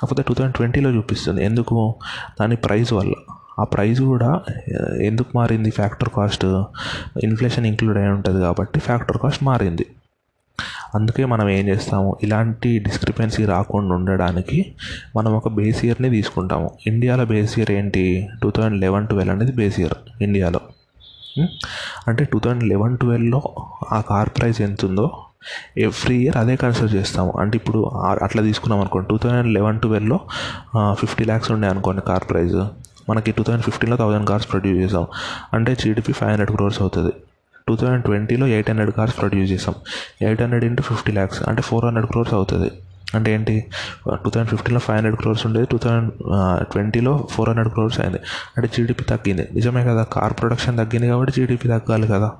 కాకపోతే 0.00 0.22
టూ 0.22 0.34
థౌజండ్ 0.34 0.54
ట్వంటీలో 0.54 0.90
చూపిస్తుంది. 0.90 1.44
ఎందుకు? 1.44 1.94
దాని 2.40 2.56
ప్రైస్ 2.56 2.92
వల్ల. 2.92 3.12
ఆ 3.58 3.64
ప్రైస్ 3.64 4.00
కూడా 4.00 4.40
ఎందుకు 5.02 5.30
మారింది? 5.34 5.70
ఫ్యాక్టర్ 5.70 6.08
కాస్ట్ 6.08 6.44
ఇన్ఫ్లేషన్ 7.22 7.66
ఇంక్లూడ్ 7.66 7.98
అయి 7.98 8.08
ఉంటుంది 8.08 8.40
కాబట్టి 8.40 8.80
ఫ్యాక్టర్ 8.80 9.16
కాస్ట్ 9.16 9.44
మారింది. 9.44 9.86
అందుకే 10.94 11.24
మనం 11.24 11.48
ఏం 11.48 11.68
చేస్తాము? 11.68 12.16
ఇలాంటి 12.22 12.78
డిస్క్రిపెన్సీ 12.78 13.44
రాకుండా 13.44 13.94
ఉండడానికి 13.94 14.58
మనం 15.16 15.36
ఒక 15.36 15.48
బేస్ 15.48 15.84
ఇయర్ని 15.84 16.10
తీసుకుంటాము. 16.10 16.70
ఇండియాలో 16.86 17.24
బేస్ 17.24 17.58
ఇయర్ 17.58 17.70
ఏంటి? 17.70 18.28
టూ 18.42 18.50
థౌజండ్ 18.50 18.80
లెవెన్ 18.80 19.06
ట్వెల్వ్ 19.06 19.34
అనేది 19.34 19.52
బేస్ 19.52 19.80
ఇయర్ 19.80 20.22
ఇండియాలో. 20.22 20.60
అంటే 22.08 22.24
టూ 22.24 22.38
థౌజండ్ 22.38 22.64
లెవెన్ 22.64 22.98
ట్వెల్వ్లో 22.98 23.42
ఆ 23.92 24.00
కార్ 24.00 24.28
ప్రైస్ 24.38 24.60
ఎంత 24.60 24.84
ఉందో 24.84 25.10
ఎవ్రీ 25.78 26.16
ఇయర్ 26.16 26.36
అదే 26.36 26.56
కన్సిడర్ 26.56 26.94
చేస్తాము. 26.94 27.32
అంటే 27.40 27.56
ఇప్పుడు 27.56 27.84
అట్లా 28.22 28.42
తీసుకున్నాం 28.42 28.80
అనుకోండి. 28.80 29.08
టూ 29.10 29.18
థౌజండ్ 29.18 29.54
లెవెన్ 29.54 29.80
ట్వెల్వ్లో 29.80 30.20
ఫిఫ్టీ 30.92 31.24
ల్యాక్స్ 31.24 31.50
ఉండే 31.50 31.68
అనుకోండి 31.68 32.02
కార్ 32.02 32.24
ప్రైస్. 32.30 32.60
మనకి 33.08 33.30
టూ 33.32 33.42
థౌజండ్ 33.42 33.64
ఫిఫ్టీన్లో 33.64 33.96
థౌసండ్ 33.96 34.28
కార్స్ 34.28 34.50
ప్రొడ్యూస్ 34.50 34.78
చేసాం. 34.78 35.06
అంటే 35.52 35.74
జీడిపి 35.74 36.12
ఫైవ్ 36.12 36.30
హండ్రెడ్ 36.30 36.50
క్రోర్స్ 36.50 36.80
అవుతుంది. 36.82 37.12
టూ 37.68 37.76
థౌజండ్ 37.76 38.04
ట్వంటీలో 38.04 38.46
ఎయిట్ 38.46 38.70
హండ్రెడ్ 38.70 38.90
కార్స్ 38.90 39.18
ప్రొడ్యూస్ 39.18 39.50
చేసాం. 39.52 39.74
Eight 40.22 40.42
hundred 40.42 40.64
into 40.64 40.82
fifty 40.82 41.12
lakhs 41.12 41.48
అంటే 41.48 41.62
ఫోర్ 41.62 41.84
హండ్రెడ్ 41.84 42.06
క్రోర్స్ 42.06 42.34
అవుతుంది. 42.34 42.70
అంటే 43.14 43.34
ఏంటి? 43.34 43.64
టూ 44.08 44.30
థౌజండ్ 44.30 44.48
ఫిఫ్టీన్లో 44.48 44.80
ఫైవ్ 44.80 44.96
హండ్రెడ్ 44.96 45.16
క్రోర్స్ 45.16 45.46
ఉండేది 45.46 45.66
టూ 45.66 45.78
థౌజండ్ 45.78 46.12
ట్వంటీలో 46.72 47.28
ఫోర్ 47.30 47.48
హండ్రెడ్ 47.48 47.68
క్రోర్స్ 47.68 48.00
అయింది. 48.00 48.18
అంటే 48.56 48.70
జీడిపి 48.78 49.04
తగ్గింది. 49.04 49.48
నిజమే 49.54 49.84
కదా 49.84 50.02
కార్ 50.02 50.32
ప్రొడక్షన్ 50.32 50.78
తగ్గింది 50.78 51.08
కాబట్టి 51.08 51.32
జీడిపి 51.36 51.68
తగ్గాలి 51.68 52.06
కదా. 52.06 52.32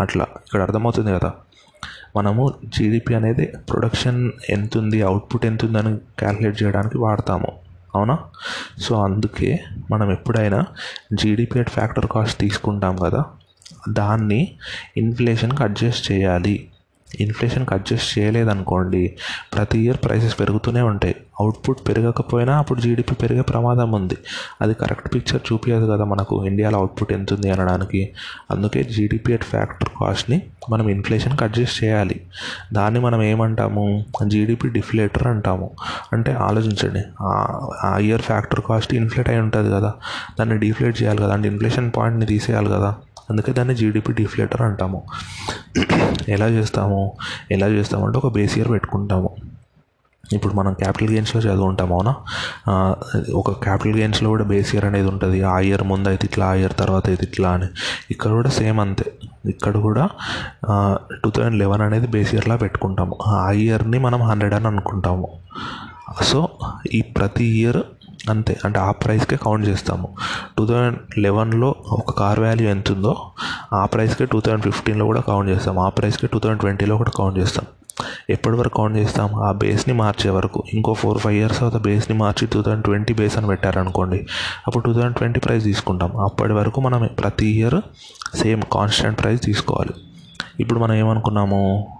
అట్లా. 0.00 0.26
ఇక్కడ 0.46 0.62
అర్థమవుతుంది 0.62 1.12
కదా. 1.12 1.32
మనము 2.16 2.54
జీడిపి 2.64 3.14
అనేది 3.14 3.52
ప్రొడక్షన్ 3.70 4.30
ఎంత 4.50 4.78
ఉంది 4.78 5.02
అవుట్పుట్ 5.02 5.46
ఎంత 5.46 5.64
ఉందని 5.64 5.96
క్యాలిక్యులేట్ 6.18 6.62
చేయడానికి 6.62 6.98
వాడతాము. 6.98 7.52
అవునా? 7.96 8.18
సో 8.78 9.02
అందుకే 9.04 9.64
మనం 9.90 10.12
ఎప్పుడైనా 10.12 10.66
జీడిపి 11.14 11.58
అట్ 11.58 11.70
ఫ్యాక్టర్ 11.70 12.06
కాస్ట్ 12.06 12.40
తీసుకుంటాం 12.40 12.96
కదా. 12.96 13.24
దాన్ని 13.88 14.54
ఇన్ఫ్లేషన్కి 14.96 15.62
అడ్జస్ట్ 15.62 16.12
చేయాలి. 16.12 16.68
ఇన్ఫ్లేషన్కి 17.20 17.74
అడ్జస్ట్ 17.74 18.18
చేయలేదనుకోండి 18.18 19.14
ప్రతి 19.54 19.78
ఇయర్ 19.78 19.96
ప్రైసెస్ 19.96 20.40
పెరుగుతూనే 20.40 20.80
ఉంటాయి. 20.80 21.16
అవుట్పుట్ 21.40 21.78
పెరగకపోయినా 21.88 22.58
అప్పుడు 22.58 22.80
జీడిపి 22.80 23.14
పెరిగే 23.14 23.40
ప్రమాదం 23.40 23.92
ఉంది. 23.92 24.16
అది 24.62 24.74
కరెక్ట్ 24.74 25.14
పిక్చర్ 25.14 25.52
చూపించదు 25.52 25.92
కదా 25.92 26.04
మనకు 26.04 26.46
ఇండియాలో 26.46 26.78
అవుట్పుట్ 26.78 27.12
ఎంత 27.12 27.32
ఉంది 27.32 27.50
అనడానికి. 27.50 28.12
అందుకే 28.50 28.84
జీడిపి 28.84 29.32
అట్ 29.32 29.44
ఫ్యాక్టర్ 29.44 29.88
కాస్ట్ని 30.00 30.42
మనం 30.70 30.88
ఇన్ఫ్లేషన్కి 30.88 31.44
అడ్జస్ట్ 31.44 31.84
చేయాలి. 31.84 32.20
దాన్ని 32.72 33.00
మనం 33.00 33.22
ఏమంటాము? 33.22 34.04
జీడిపి 34.26 34.68
డిఫ్లేటర్ 34.68 35.26
అంటాము. 35.26 35.70
అంటే 36.12 36.32
ఆలోచించండి. 36.32 37.02
ఆ 37.84 37.98
ఇయర్ 37.98 38.22
ఫ్యాక్టర్ 38.22 38.60
కాస్ట్ 38.60 38.94
ఇన్ఫ్లేట్ 38.94 39.28
అయి 39.28 39.40
ఉంటుంది 39.40 39.70
కదా. 39.70 39.94
దాన్ని 40.40 40.58
డిఫ్లేట్ 40.58 41.02
చేయాలి 41.02 41.18
కదా. 41.18 41.34
అంటే 41.34 41.48
ఇన్ఫ్లేషన్ 41.48 41.92
పాయింట్ని 41.96 42.26
తీసేయాలి 42.26 42.68
కదా. 42.68 42.94
అందుకే 43.30 43.52
దాన్ని 43.52 43.74
జీడిపి 43.74 44.12
డిఫ్లేటర్ 44.12 44.62
అంటాము. 44.62 45.02
ఎలా 46.28 46.48
చేస్తాము? 46.48 47.12
ఎలా 47.50 47.66
చేస్తామంటే 47.66 48.18
ఒక 48.18 48.32
బేస్ 48.32 48.56
ఇయర్ 48.58 48.70
పెట్టుకుంటాము. 48.70 49.30
ఇప్పుడు 50.32 50.54
మనం 50.54 50.72
క్యాపిటల్ 50.74 51.08
గెయిన్స్లో 51.08 51.40
చదువుకుంటాము 51.42 51.94
అవునా? 51.94 52.14
ఒక 53.34 53.50
క్యాపిటల్ 53.50 53.96
గెయిన్స్లో 53.96 54.28
కూడా 54.28 54.44
బేస్ 54.44 54.74
ఇయర్ 54.74 54.84
అనేది 54.84 55.08
ఉంటుంది. 55.08 55.42
ఆ 55.42 55.58
ఇయర్ 55.58 55.82
ముందు 55.82 56.08
అయితే 56.08 56.24
ఇట్లా 56.26 56.46
ఆ 56.46 56.54
ఇయర్ 56.54 56.72
తర్వాత 56.78 57.06
అయితే 57.06 57.24
ఇట్లా 57.24 57.50
అని. 57.50 57.66
ఇక్కడ 58.10 58.30
కూడా 58.30 58.50
సేమ్ 58.50 58.80
అంతే. 58.80 59.12
ఇక్కడ 59.46 59.76
కూడా 59.76 60.08
టూ 61.24 61.30
థౌజండ్ 61.30 61.58
లెవెన్ 61.58 61.82
అనేది 61.82 62.06
బేస్ 62.06 62.34
ఇయర్లా 62.34 62.56
పెట్టుకుంటాము. 62.56 63.16
ఆ 63.26 63.50
ఇయర్ని 63.50 63.98
మనం 63.98 64.22
హండ్రెడ్ 64.22 64.54
అని 64.54 64.66
అనుకుంటాము. 64.66 65.28
సో 66.22 66.48
ఈ 66.92 67.02
ప్రతి 67.02 67.44
ఇయర్ 67.44 67.82
అంతే. 68.30 68.56
అంటే 68.64 68.78
ఆ 68.78 68.90
ప్రైస్కే 68.90 69.36
కౌంట్ 69.36 69.68
చేస్తాము. 69.68 70.08
టూ 70.58 70.66
థౌజండ్ 70.66 71.18
లెవెన్లో 71.18 71.74
ఒక 71.88 72.10
కార్ 72.10 72.40
వాల్యూ 72.40 72.68
ఎంత 72.68 72.92
ఉందో 72.92 73.16
ఆ 73.72 73.86
ప్రైస్కే 73.86 74.26
టూ 74.26 74.40
థౌజండ్ 74.40 74.62
ఫిఫ్టీన్లో 74.62 75.04
కూడా 75.04 75.20
కౌంట్ 75.20 75.50
చేస్తాం. 75.50 75.78
ఆ 75.78 75.88
ప్రైస్కే 75.88 76.26
టూ 76.26 76.38
థౌజండ్ 76.38 76.60
ట్వంటీలో 76.60 76.96
కూడా 76.96 77.10
కౌంట్ 77.10 77.38
చేస్తాం. 77.38 77.64
ఎప్పటి 78.30 78.56
వరకు 78.56 78.76
కౌంట్ 78.76 78.98
చేస్తాం? 78.98 79.34
ఆ 79.34 79.52
బేస్ని 79.52 79.94
మార్చే 79.94 80.30
వరకు. 80.30 80.62
ఇంకో 80.74 80.94
ఫోర్ 80.94 81.18
ఫైవ్ 81.18 81.36
ఇయర్స్ 81.36 81.58
తర్వాత 81.58 81.82
బేస్ని 81.82 82.16
మార్చి 82.16 82.48
టూ 82.52 82.62
థౌజండ్ 82.62 82.84
ట్వంటీ 82.84 83.14
బేస్ 83.14 83.38
అని 83.38 83.46
పెట్టారనుకోండి 83.46 84.26
అప్పుడు 84.66 84.84
టూ 84.84 84.92
థౌజండ్ 84.92 85.16
ట్వంటీ 85.16 85.40
ప్రైస్ 85.40 85.64
తీసుకుంటాం. 85.64 86.16
అప్పటి 86.16 86.52
వరకు 86.52 86.80
మనం 86.80 87.08
ప్రతి 87.18 87.46
ఇయర్ 87.46 87.80
సేమ్ 88.36 88.62
కాన్స్టెంట్ 88.72 89.20
ప్రైస్ 89.20 89.42
తీసుకోవాలి. 89.42 89.90
ఇప్పుడు 90.60 90.78
మనం 90.78 90.94
ఏమనుకున్నాము? 90.94 91.95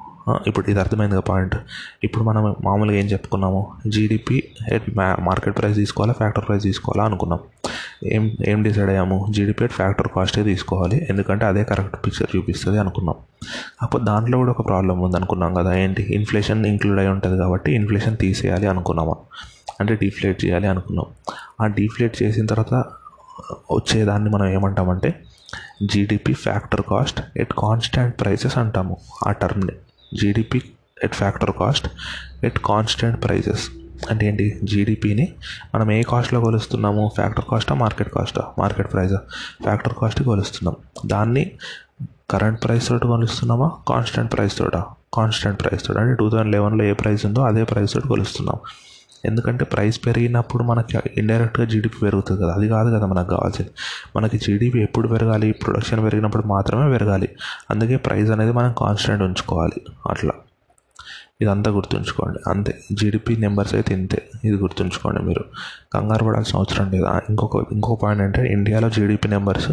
ఇప్పుడు 0.46 0.70
ఇది 0.70 0.80
అర్థమైంది 0.80 1.20
పాయింట్. 1.20 1.56
ఇప్పుడు 2.04 2.24
మనం 2.24 2.54
మామూలుగా 2.64 2.98
ఏం 2.98 3.06
చెప్పుకున్నాము 3.06 3.72
జీడిపి 3.86 4.42
మార్కెట్ 5.20 5.58
ప్రైస్ 5.58 5.76
తీసుకోవాలా 5.76 6.12
ఫ్యాక్టర్ 6.12 6.44
ప్రైస్ 6.48 6.64
తీసుకోవాలా 6.64 7.04
అనుకున్నాం. 7.04 7.40
ఏం 8.04 8.36
ఏం 8.48 8.62
డిసైడ్ 8.62 8.90
అయ్యాము? 8.90 9.26
జీడిపి 9.30 9.64
ఎట్ 9.64 9.72
ఫ్యాక్టర్ 9.72 10.08
కాస్టే 10.08 10.42
తీసుకోవాలి. 10.42 11.06
ఎందుకంటే 11.10 11.44
అదే 11.44 11.64
కరెక్ట్ 11.64 12.06
పిక్చర్ 12.06 12.36
చూపిస్తుంది 12.36 12.78
అనుకున్నాం. 12.78 13.16
కాకపోతే 13.80 14.04
దాంట్లో 14.04 14.38
కూడా 14.38 14.50
ఒక 14.50 14.66
ప్రాబ్లం 14.66 15.00
ఉంది 15.00 15.16
అనుకున్నాం 15.16 15.54
కదా. 15.54 15.74
ఏంటి? 15.74 16.02
ఇన్ఫ్లేషన్ 16.14 16.66
ఇంక్లూడ్ 16.66 16.98
అయి 16.98 17.08
ఉంటుంది 17.08 17.38
కాబట్టి 17.38 17.72
ఇన్ఫ్లేషన్ 17.72 18.16
తీసేయాలి 18.16 18.66
అనుకున్నాము? 18.66 19.16
అంటే 19.80 19.94
డీఫ్లేట్ 19.94 20.44
చేయాలి 20.44 20.66
అనుకున్నాం. 20.66 21.06
ఆ 21.60 21.66
డీఫ్లేట్ 21.66 22.22
చేసిన 22.22 22.46
తర్వాత 22.46 22.84
వచ్చేదాన్ని 23.72 24.30
మనం 24.30 24.46
ఏమంటామంటే 24.48 25.14
GDP 25.82 26.32
factor 26.32 26.82
cost 26.90 27.20
at 27.36 27.52
constant 27.58 28.20
prices 28.20 28.58
అంటాము. 28.58 28.96
ఆ 29.26 29.32
టర్మ్ని 29.32 29.72
GDP 30.14 30.62
at 31.04 31.14
factor 31.14 31.50
cost 31.50 31.88
at 32.44 32.58
constant 32.58 33.24
prices 33.24 33.68
అంటే 34.10 34.26
ఏంటి? 34.26 34.60
జీడిపిని 34.64 35.32
మనం 35.74 35.92
ఏ 35.92 36.02
కాస్ట్లో 36.02 36.40
కొలుస్తున్నాము? 36.40 37.10
ఫ్యాక్టర్ 37.14 37.44
కాస్టా 37.50 37.74
మార్కెట్ 37.74 38.10
కాస్టా 38.10 38.44
మార్కెట్ 38.58 38.92
ప్రైజా 38.92 39.20
ఫ్యాక్టర్ 39.62 39.94
కాస్ట్ 39.94 40.22
కొలుస్తున్నాం. 40.22 40.76
దాన్ని 41.06 41.50
కరెంట్ 42.30 42.64
ప్రైస్ 42.64 42.88
తోటి 42.88 43.06
కొలుస్తున్నామా? 43.06 43.70
కాన్స్టెంట్ 43.88 44.32
ప్రైస్ 44.32 44.58
తోట? 44.58 44.76
కాన్స్టెంట్ 45.14 45.60
ప్రైస్ 45.60 45.84
తోట. 45.86 45.96
అంటే 45.96 46.14
టూ 46.14 46.30
థౌజండ్ 46.30 46.52
లెవెన్లో 46.52 46.84
ఏ 46.84 46.92
ప్రైస్ 46.92 47.26
ఉందో 47.26 47.42
అదే 47.42 47.64
ప్రైస్ 47.64 47.92
తోటి 47.92 48.08
కొలుస్తున్నాం. 48.08 48.58
ఎందుకంటే 49.24 49.64
ప్రైస్ 49.64 50.06
పెరిగినప్పుడు 50.06 50.62
మనకి 50.62 50.98
ఇండైరెక్ట్గా 51.16 51.66
జీడిపి 51.66 51.98
పెరుగుతుంది 52.02 52.42
కదా. 52.42 52.52
అది 52.52 52.68
కాదు 52.68 52.96
కదా 52.96 53.06
మనకు 53.06 53.28
కావాల్సింది. 53.28 53.70
మనకి 54.16 54.38
జీడిపి 54.38 54.82
ఎప్పుడు 54.82 55.08
పెరగాలి? 55.08 55.52
ప్రొడక్షన్ 55.52 56.04
పెరిగినప్పుడు 56.04 56.46
మాత్రమే 56.46 56.98
పెరగాలి. 56.98 57.28
అందుకే 57.70 57.96
ప్రైస్ 57.96 58.30
అనేది 58.30 58.52
మనం 58.52 58.74
కాన్స్టెంట్ 58.78 59.22
ఉంచుకోవాలి. 59.22 59.80
అట్లా. 60.10 60.32
ఇదంతా 61.40 61.70
గుర్తుంచుకోండి. 61.70 62.38
అంతే. 62.50 62.78
జీడిపి 62.92 63.36
నెంబర్స్ 63.36 63.74
అయితే 63.74 63.94
ఇంతే. 63.94 64.28
ఇది 64.44 64.56
గుర్తుంచుకోండి 64.56 65.22
మీరు. 65.22 65.44
కంగారు 65.92 66.24
పడాల్సిన 66.24 66.58
అవసరం 66.58 66.90
లేదు? 66.90 67.06
ఇంకొక 67.06 67.72
ఇంకో 67.72 67.94
పాయింట్ 67.94 68.22
అంటే 68.22 68.52
ఇండియాలో 68.52 68.90
జీడిపి 68.90 69.28
నెంబర్స్ 69.28 69.72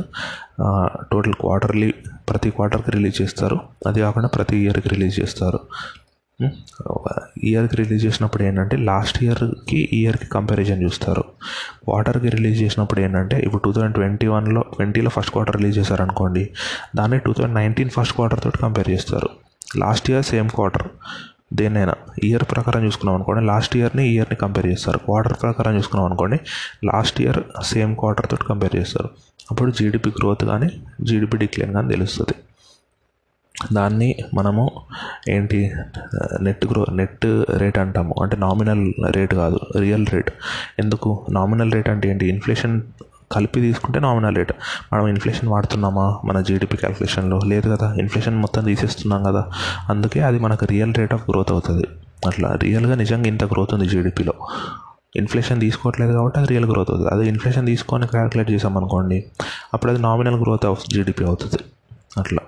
టోటల్ 1.12 1.34
క్వార్టర్లీ 1.34 1.93
ప్రతి 2.29 2.49
క్వార్టర్కి 2.49 2.91
రిలీజ్ 2.91 3.21
చేస్తారు. 3.21 3.60
అది 3.88 3.99
కాకుండా 3.99 4.27
ప్రతి 4.27 4.58
ఇయర్కి 4.58 4.89
రిలీజ్ 4.89 5.19
చేస్తారు. 5.19 5.60
Hmm. 6.43 6.53
ఇయర్కి 7.43 7.75
రిలీజ్ 7.75 8.06
చేసినప్పుడు 8.06 8.43
ఏంటంటే 8.43 8.77
లాస్ట్ 8.77 9.23
ఇయర్కి 9.23 9.89
ఇయర్కి 9.93 10.25
కంపారిజన్ 10.25 10.84
చూస్తారు. 10.84 11.23
క్వార్టర్కి 11.84 12.29
రిలీజ్ 12.29 12.62
చేసినప్పుడు 12.62 12.99
ఏంటంటే 12.99 13.38
ఇప్పుడు 13.39 13.62
టూ 13.62 13.73
థౌజండ్ 13.73 13.95
ట్వంటీ 13.95 14.27
వన్లో 14.27 14.62
ట్వంటీలో 14.62 15.10
ఫస్ట్ 15.10 15.32
క్వార్టర్ 15.32 15.56
రిలీజ్ 15.56 15.77
చేశారనుకోండి 15.79 16.49
దాన్ని 16.95 17.19
two 17.19 17.34
thousand 17.34 17.56
nineteen 17.56 17.89
first 17.89 18.15
quarter 18.15 18.41
తోటి 18.41 18.58
కంపేర్ 18.58 18.89
చేస్తారు. 18.89 19.29
లాస్ట్ 19.77 20.12
ఇయర్ 20.12 20.25
సేమ్ 20.25 20.49
క్వార్టర్ 20.49 20.88
దేన్నైనా. 21.53 21.95
ఇయర్ 22.23 22.43
ప్రకారం 22.43 22.86
చూసుకున్నాం 22.86 23.15
అనుకోండి 23.15 23.45
లాస్ట్ 23.45 23.77
ఇయర్ని 23.77 24.08
ఇయర్ని 24.08 24.36
కంపేర్ 24.36 24.67
చేస్తారు. 24.67 24.97
క్వార్టర్ 24.97 25.34
ప్రకారం 25.41 25.77
చూసుకున్నాం 25.77 26.08
అనుకోండి 26.08 26.39
లాస్ట్ 26.86 27.21
ఇయర్ 27.21 27.41
సేమ్ 27.63 27.95
క్వార్టర్ 27.95 28.27
తోటి 28.27 28.45
కంపేర్ 28.45 28.75
చేస్తారు. 28.75 29.10
అప్పుడు 29.51 29.71
జీడిపి 29.71 30.10
గ్రోత్ 30.10 30.45
కానీ 30.45 30.69
జీడిపి 31.01 31.38
డిక్లైన్ 31.38 31.73
కానీ 31.73 31.89
తెలుస్తుంది. 31.89 32.36
దాన్ని 33.73 34.15
మనము 34.34 34.71
ఏంటి 35.30 35.71
నెట్ 36.41 36.65
గ్రో 36.65 36.86
నెట్ 36.91 37.26
రేట్ 37.49 37.78
అంటాము. 37.78 38.15
అంటే 38.21 38.38
నామినల్ 38.38 38.93
రేట్ 39.12 39.34
కాదు 39.36 39.60
రియల్ 39.80 40.08
రేట్ 40.08 40.32
ఎందుకు? 40.80 41.26
నామినల్ 41.32 41.71
రేట్ 41.71 41.89
అంటే 41.89 42.10
ఏంటి? 42.10 42.30
ఇన్ఫ్లేషన్ 42.30 42.82
కలిపి 43.32 43.62
తీసుకుంటే 43.62 43.99
నామినల్ 43.99 44.36
రేట్ 44.36 44.52
మనం 44.93 45.08
ఇన్ఫ్లేషన్ 45.08 45.49
వాడుతున్నామా? 45.49 46.19
మన 46.26 46.41
జీడిపి 46.41 46.78
క్యాలిక్యులేషన్లో 46.78 47.39
లేదు 47.45 47.76
కదా? 47.76 47.93
ఇన్ఫ్లేషన్ 47.93 48.38
మొత్తం 48.38 48.63
తీసేస్తున్నాం 48.63 49.23
కదా? 49.23 49.45
అందుకే 49.89 50.19
అది 50.19 50.39
మనకు 50.39 50.65
రియల్ 50.65 50.93
రేట్ 50.95 51.13
ఆఫ్ 51.13 51.30
గ్రోత్ 51.30 51.52
అవుతుంది. 51.52 51.88
అట్లా 52.28 52.56
రియల్గా 52.56 52.95
నిజంగా 52.95 53.28
ఇంత 53.28 53.43
గ్రోత్ 53.43 53.73
ఉంది 53.73 53.86
జీడిపిలో 53.86 54.34
ఇన్ఫ్లేషన్ 55.15 55.60
తీసుకోవట్లేదు 55.60 56.13
కాబట్టి 56.13 56.39
అది 56.39 56.47
రియల్ 56.47 56.65
గ్రోత్ 56.65 56.91
అవుతుంది. 56.91 57.13
అదే 57.13 57.28
ఇన్ఫ్లేషన్ 57.28 57.65
తీసుకొని 57.65 58.08
క్యాలిక్యులేట్ 58.08 58.52
చేసామనుకోండి 58.52 59.26
అప్పుడు 59.73 59.91
అది 59.91 60.02
నామినల్ 60.02 60.36
గ్రోత్ 60.36 60.65
ఆఫ్ 60.65 60.86
జీడిపి 60.89 61.26
అవుతుంది. 61.26 61.63
అట్లా. 62.17 62.39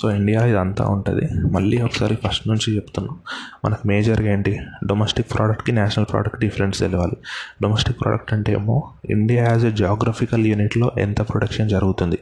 సో 0.00 0.10
ఇండియా 0.10 0.46
ఇదంతా 0.46 0.84
ఉంటుంది. 0.84 1.28
మళ్ళీ 1.52 1.82
ఒకసారి 1.82 2.18
ఫస్ట్ 2.26 2.48
నుంచి 2.48 2.76
చెప్తున్నాం 2.76 3.16
మనకు 3.64 3.88
మేజర్గా 3.88 4.32
ఏంటి? 4.32 4.60
డొమెస్టిక్ 4.86 5.34
ప్రోడక్ట్కి 5.34 5.72
నేషనల్ 5.72 6.06
ప్రోడక్ట్ 6.10 6.40
డిఫరెన్స్ 6.40 6.78
తెలియాలి 6.78 7.16
డొమెస్టిక్ 7.62 8.00
ప్రోడక్ట్ 8.00 8.32
అంటే 8.32 8.52
ఏమో 8.52 8.90
ఇండియా 9.10 9.44
యాజ్ 9.44 9.64
ఎ 9.64 9.70
జాగ్రఫికల్ 9.70 10.46
యూనిట్లో 10.46 10.92
ఎంత 10.98 11.20
ప్రొడక్షన్ 11.20 11.68
జరుగుతుంది? 11.68 12.18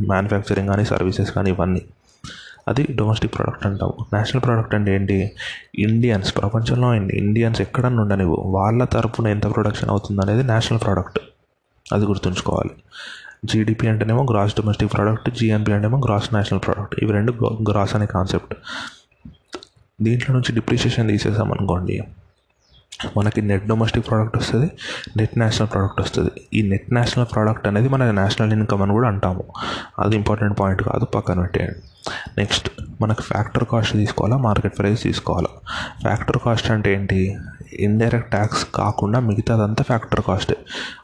మ్యానుఫ్యాక్చరింగ్ 0.00 0.68
కానీ 0.68 0.84
సర్వీసెస్ 0.84 1.30
కానీ 1.32 1.50
ఇవన్నీ. 1.50 1.82
అది 2.68 2.86
డొమెస్టిక్ 2.90 3.34
ప్రోడక్ట్ 3.34 3.66
అంటాము 3.66 3.94
నేషనల్ 4.14 4.44
ప్రోడక్ట్ 4.44 4.74
అంటే 4.74 4.94
ఏంటి? 4.94 5.32
ఇండియన్స్ 5.78 6.36
ప్రపంచంలో 6.36 6.94
ఇండియన్స్ 6.94 7.60
ఎక్కడన్నా 7.60 8.02
ఉండనివ్వు. 8.02 8.36
వాళ్ళ 8.46 8.84
తరపున 8.84 9.26
ఎంత 9.26 9.54
ప్రొడక్షన్ 9.54 9.90
అవుతుంది 9.90 10.20
అనేది 10.20 10.42
నేషనల్ 10.42 10.80
ప్రోడక్ట్ 10.84 11.18
అది 11.92 12.04
గుర్తుంచుకోవాలి. 12.04 12.70
జీడిపి 13.44 13.88
అంటేనేమో 13.88 14.26
గ్రాస్ 14.30 14.54
డొమెస్టిక్ 14.54 14.92
ప్రోడక్ట్ 14.92 15.30
జిఎన్పి 15.30 15.72
అంటేమో 15.72 15.98
గ్రాస్ 15.98 16.34
నేషనల్ 16.34 16.60
ప్రోడక్ట్ 16.66 17.04
ఇవి 17.04 17.12
రెండు 17.12 17.32
గ్రాస్ 17.70 17.94
అనే 17.96 18.06
కాన్సెప్ట్ 18.06 18.54
దీంట్లో 20.02 20.34
నుంచి 20.34 20.52
డిప్రిషియేషన్ 20.54 21.08
తీసేసాం 21.08 21.52
అనుకోండి. 21.52 22.02
మనకి 23.16 23.42
నెట్ 23.42 23.66
డొమెస్టిక్ 23.66 24.06
ప్రోడక్ట్ 24.08 24.36
వస్తుంది 24.36 24.70
నెట్ 25.16 25.38
నేషనల్ 25.38 25.68
ప్రోడక్ట్ 25.72 26.00
వస్తుంది. 26.00 26.30
ఈ 26.54 26.62
నెట్ 26.62 26.94
నేషనల్ 26.94 27.26
ప్రోడక్ట్ 27.32 27.66
అనేది 27.68 27.88
మన 27.88 28.10
నేషనల్ 28.10 28.52
ఇన్కమ్ 28.52 28.82
అని 28.82 28.92
కూడా 28.92 29.08
అంటాము. 29.08 29.44
అది 29.98 30.16
ఇంపార్టెంట్ 30.16 30.60
పాయింట్ 30.60 30.82
కాదు 30.82 31.04
పక్కన 31.04 31.40
పెట్టేయండి. 31.40 31.80
నెక్స్ట్ 32.38 32.68
మనకు 33.00 33.22
ఫ్యాక్టర్ 33.22 33.64
కాస్ట్ 33.64 33.92
తీసుకోవాలా 33.92 34.36
మార్కెట్ 34.36 34.78
ప్రైస్ 34.78 35.02
తీసుకోవాలా? 35.02 35.48
ఫ్యాక్టర్ 36.02 36.38
కాస్ట్ 36.44 36.70
అంటే 36.70 36.94
ఏంటి? 36.94 37.38
ఇండైరెక్ట్ 37.80 38.30
ట్యాక్స్ 38.30 38.66
కాకుండా 38.74 39.20
మిగతాదంతా 39.20 39.84
ఫ్యాక్టర్ 39.84 40.20
కాస్టే 40.20 40.56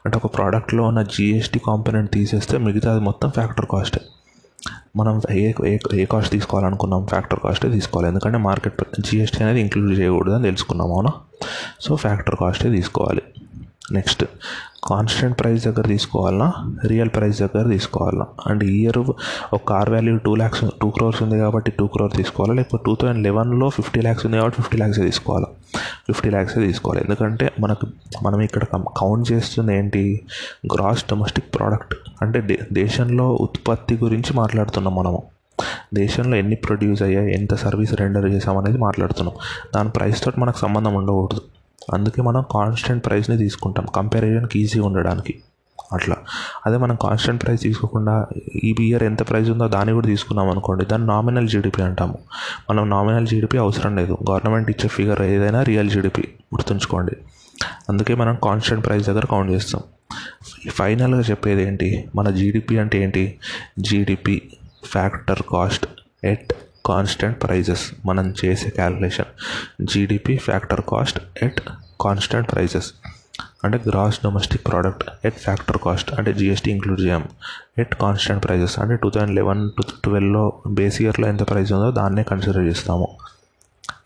అంటే 0.05 0.17
ఒక 0.17 0.35
ప్రోడక్ట్లో 0.35 0.83
ఉన్న 0.83 1.01
జిఎస్టీ 1.01 1.59
కాంపోనెంట్ 1.59 2.11
తీసేస్తే 2.11 2.57
మిగతాది 2.57 2.99
మొత్తం 2.99 3.29
ఫ్యాక్టర్ 3.29 3.65
కాస్టే 3.65 4.01
మనం 4.95 5.21
ఏ 5.31 5.53
ఏ 5.67 5.77
ఏ 5.93 6.05
కాస్ట్ 6.05 6.31
తీసుకోవాలనుకున్నాం 6.31 7.05
ఫ్యాక్టర్ 7.05 7.39
కాస్టే 7.39 7.71
తీసుకోవాలి. 7.71 8.07
ఎందుకంటే 8.07 8.37
మార్కెట్ 8.37 8.83
జిఎస్టీ 8.99 9.43
అనేది 9.43 9.61
ఇంక్లూడ్ 9.61 9.99
చేయకూడదు 9.99 10.33
అని 10.33 10.43
తెలుసుకున్నాం 10.43 10.91
అవునా? 10.91 11.11
సో 11.81 11.95
ఫ్యాక్టర్ 11.95 12.35
కాస్టే 12.35 12.71
తీసుకోవాలి. 12.71 13.21
నెక్స్ట్. 13.91 14.25
కాన్స్టెంట్ 14.83 15.39
ప్రైస్ 15.39 15.65
దగ్గర 15.65 15.81
తీసుకోవాలన్నా 15.81 16.53
రియల్ 16.85 17.09
ప్రైస్ 17.09 17.39
దగ్గర 17.39 17.67
తీసుకోవాలన్నా 17.69 18.25
అండ్ 18.47 18.63
ఇయర్ 18.63 18.97
ఒక 19.53 19.67
car 19.67 19.89
value 19.89 20.17
two 20.17 20.35
lakhs 20.35 20.65
two 20.81 20.89
crores 20.89 21.23
ఉంది 21.23 21.37
కాబట్టి 21.37 21.71
టూ 21.71 21.87
క్రోర్ 21.87 22.11
తీసుకోవాలా? 22.17 22.53
లేకపోతే 22.53 22.83
టూ 22.85 22.95
థౌజండ్ 22.95 23.23
లెవెన్లో 23.23 23.69
ఫిఫ్టీ 23.69 24.01
ల్యాక్స్ 24.01 24.25
ఉంది 24.25 24.37
కాబట్టి 24.37 24.61
ఫిఫ్టీ 24.61 24.77
ల్యాక్సే 24.77 25.01
తీసుకోవాలా? 25.01 25.45
ఫిఫ్టీ 26.07 26.29
ల్యాక్సే 26.29 26.65
తీసుకోవాలి. 26.65 27.01
ఎందుకంటే 27.03 27.51
మనకు 27.59 27.87
మనం 28.23 28.41
ఇక్కడ 28.41 28.63
కౌంట్ 28.97 29.31
చేస్తుంది 29.31 29.77
ఏంటి? 29.77 30.21
Gross 30.73 31.03
domestic 31.03 31.55
product. 31.55 31.95
అంటే 32.21 32.41
దే 32.41 32.59
దేశంలో 32.73 33.37
ఉత్పత్తి 33.41 33.99
గురించి 34.03 34.33
మాట్లాడుతున్నాం 34.33 34.95
మనము. 34.95 35.23
దేశంలో 35.93 36.37
ఎన్ని 36.37 36.55
ప్రొడ్యూస్ 36.55 37.01
అయ్యాయి 37.01 37.33
ఎంత 37.33 37.53
సర్వీస్ 37.55 37.93
రెండర్ 37.93 38.25
చేసామనేది 38.25 38.77
మాట్లాడుతున్నాం. 38.77 39.35
దాని 39.75 39.89
ప్రైస్ 39.89 40.23
తోటి 40.23 40.39
మనకు 40.39 40.57
సంబంధం 40.57 40.93
ఉండకూడదు. 40.93 41.41
అందుకే 41.93 42.21
మనం 42.21 42.43
కాన్స్టెంట్ 42.51 43.05
ప్రైస్ని 43.05 43.37
తీసుకుంటాం. 43.37 43.85
కంపారిజన్కి 43.95 44.59
ఈజీగా 44.59 44.85
ఉండడానికి. 44.85 45.41
అట్లా. 45.93 46.15
అదే 46.65 46.77
మనం 46.77 46.97
కాన్స్టెంట్ 47.01 47.43
ప్రైస్ 47.43 47.61
తీసుకోకుండా 47.61 48.27
ఈ 48.63 48.75
ఇయర్ 48.79 49.03
ఎంత 49.03 49.29
ప్రైస్ 49.29 49.49
ఉందో 49.49 49.67
దాన్ని 49.67 49.93
కూడా 49.93 50.07
తీసుకున్నాం 50.07 50.49
అనుకోండి 50.49 50.85
దాన్ని 50.85 51.07
నామినల్ 51.07 51.49
జీడిపి 51.49 51.81
అంటాము. 51.81 52.17
మనం 52.69 52.89
నామినల్ 52.89 53.27
జీడిపి 53.27 53.57
అవసరం 53.57 53.95
లేదు. 53.95 54.17
గవర్నమెంట్ 54.29 54.69
ఇచ్చే 54.69 54.89
ఫిగర్ 54.89 55.21
ఏదైనా 55.21 55.63
రియల్ 55.63 55.89
జీడిపి 55.89 56.21
గుర్తుంచుకోండి. 56.55 57.11
అందుకే 57.89 58.15
మనం 58.15 58.37
కాన్స్టెంట్ 58.43 58.85
ప్రైస్ 58.85 59.07
దగ్గర 59.07 59.25
కౌంట్ 59.25 59.51
చేస్తాం. 59.51 59.81
ఫైనల్గా 60.69 61.21
చెప్పేది 61.21 61.63
ఏంటి? 61.63 62.09
మన 62.15 62.29
జీడిపి 62.29 62.79
అంటే 62.79 63.03
ఏంటి? 63.03 63.39
GDP 63.79 64.41
factor 64.83 65.39
cost 65.51 65.87
at 66.23 66.53
constant 66.85 67.43
prices 67.43 67.91
మనం 68.05 68.33
చేసే 68.45 68.69
calculation 68.69 69.85
GDP 69.85 70.37
factor 70.37 70.81
cost 70.89 71.19
at 71.43 71.61
constant 72.01 72.51
prices 72.51 72.91
అంటే 73.65 73.81
gross 73.87 74.19
domestic 74.23 74.67
product 74.67 75.03
at 75.25 75.37
factor 75.39 75.77
cost 75.77 76.13
అంటే 76.13 76.33
జిఎస్టీ 76.33 76.71
ఇంక్లూడ్ 76.71 77.01
చేయం. 77.01 77.25
ఎట్ 77.77 77.95
కాన్స్టెంట్ 77.95 78.43
ప్రైజెస్ 78.43 78.79
అంటే 78.79 78.95
టూ 78.95 79.09
థౌజండ్ 79.09 79.35
లెవెన్ 79.35 79.71
టు 79.71 79.81
ట్వెల్వ్లో 80.03 80.53
బేస్ 80.67 81.01
ఇయర్లో 81.01 81.27
ఎంత 81.27 81.49
ప్రైస్ 81.49 81.73
ఉందో 81.73 81.91
దాన్నే 81.91 82.23
కన్సిడర్ 82.23 82.63
చేస్తాము. 82.63 83.17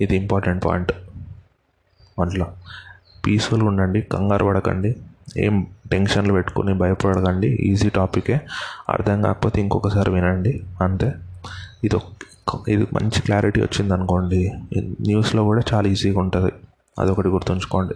ఇది 0.01 0.15
ఇంపార్టెంట్ 0.15 0.65
పాయింట్ 0.65 0.91
అట్లా 2.21 2.55
పీస్ఫుల్గా 3.25 3.67
ఉండండి 3.67 4.01
కంగారు 4.01 4.45
పడకండి 4.45 4.95
ఏం 5.38 5.67
టెన్షన్లు 5.91 6.33
పెట్టుకొని 6.33 6.73
భయపడకండి 6.73 7.47
ఈజీ 7.47 7.89
టాపికే 7.89 8.41
అర్థం 8.89 9.21
కాకపోతే 9.21 9.61
ఇంకొకసారి 9.61 10.11
వినండి. 10.11 10.63
అంతే. 10.81 11.13
ఇది 11.83 11.95
ఇది 12.67 12.84
మంచి 12.93 13.21
క్లారిటీ 13.21 13.62
వచ్చింది 13.62 13.93
అనుకోండి. 13.93 14.51
న్యూస్లో 14.79 15.43
కూడా 15.43 15.62
చాలా 15.73 15.88
ఈజీగా 15.88 16.19
ఉంటుంది. 16.19 16.51
అదొకటి 16.99 17.27
గుర్తుంచుకోండి. 17.27 17.93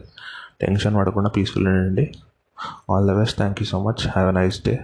టెన్షన్ 0.62 0.96
పడకుండా 0.96 1.30
పీస్ఫుల్ 1.30 1.68
ఉండండి. 1.68 2.14
All 2.92 3.08
the 3.08 3.12
best 3.12 3.38
thank 3.38 3.62
you 3.62 3.66
so 3.66 3.84
much 3.84 4.08
have 4.08 4.30
a 4.30 4.32
nice 4.32 4.66
day 4.66 4.80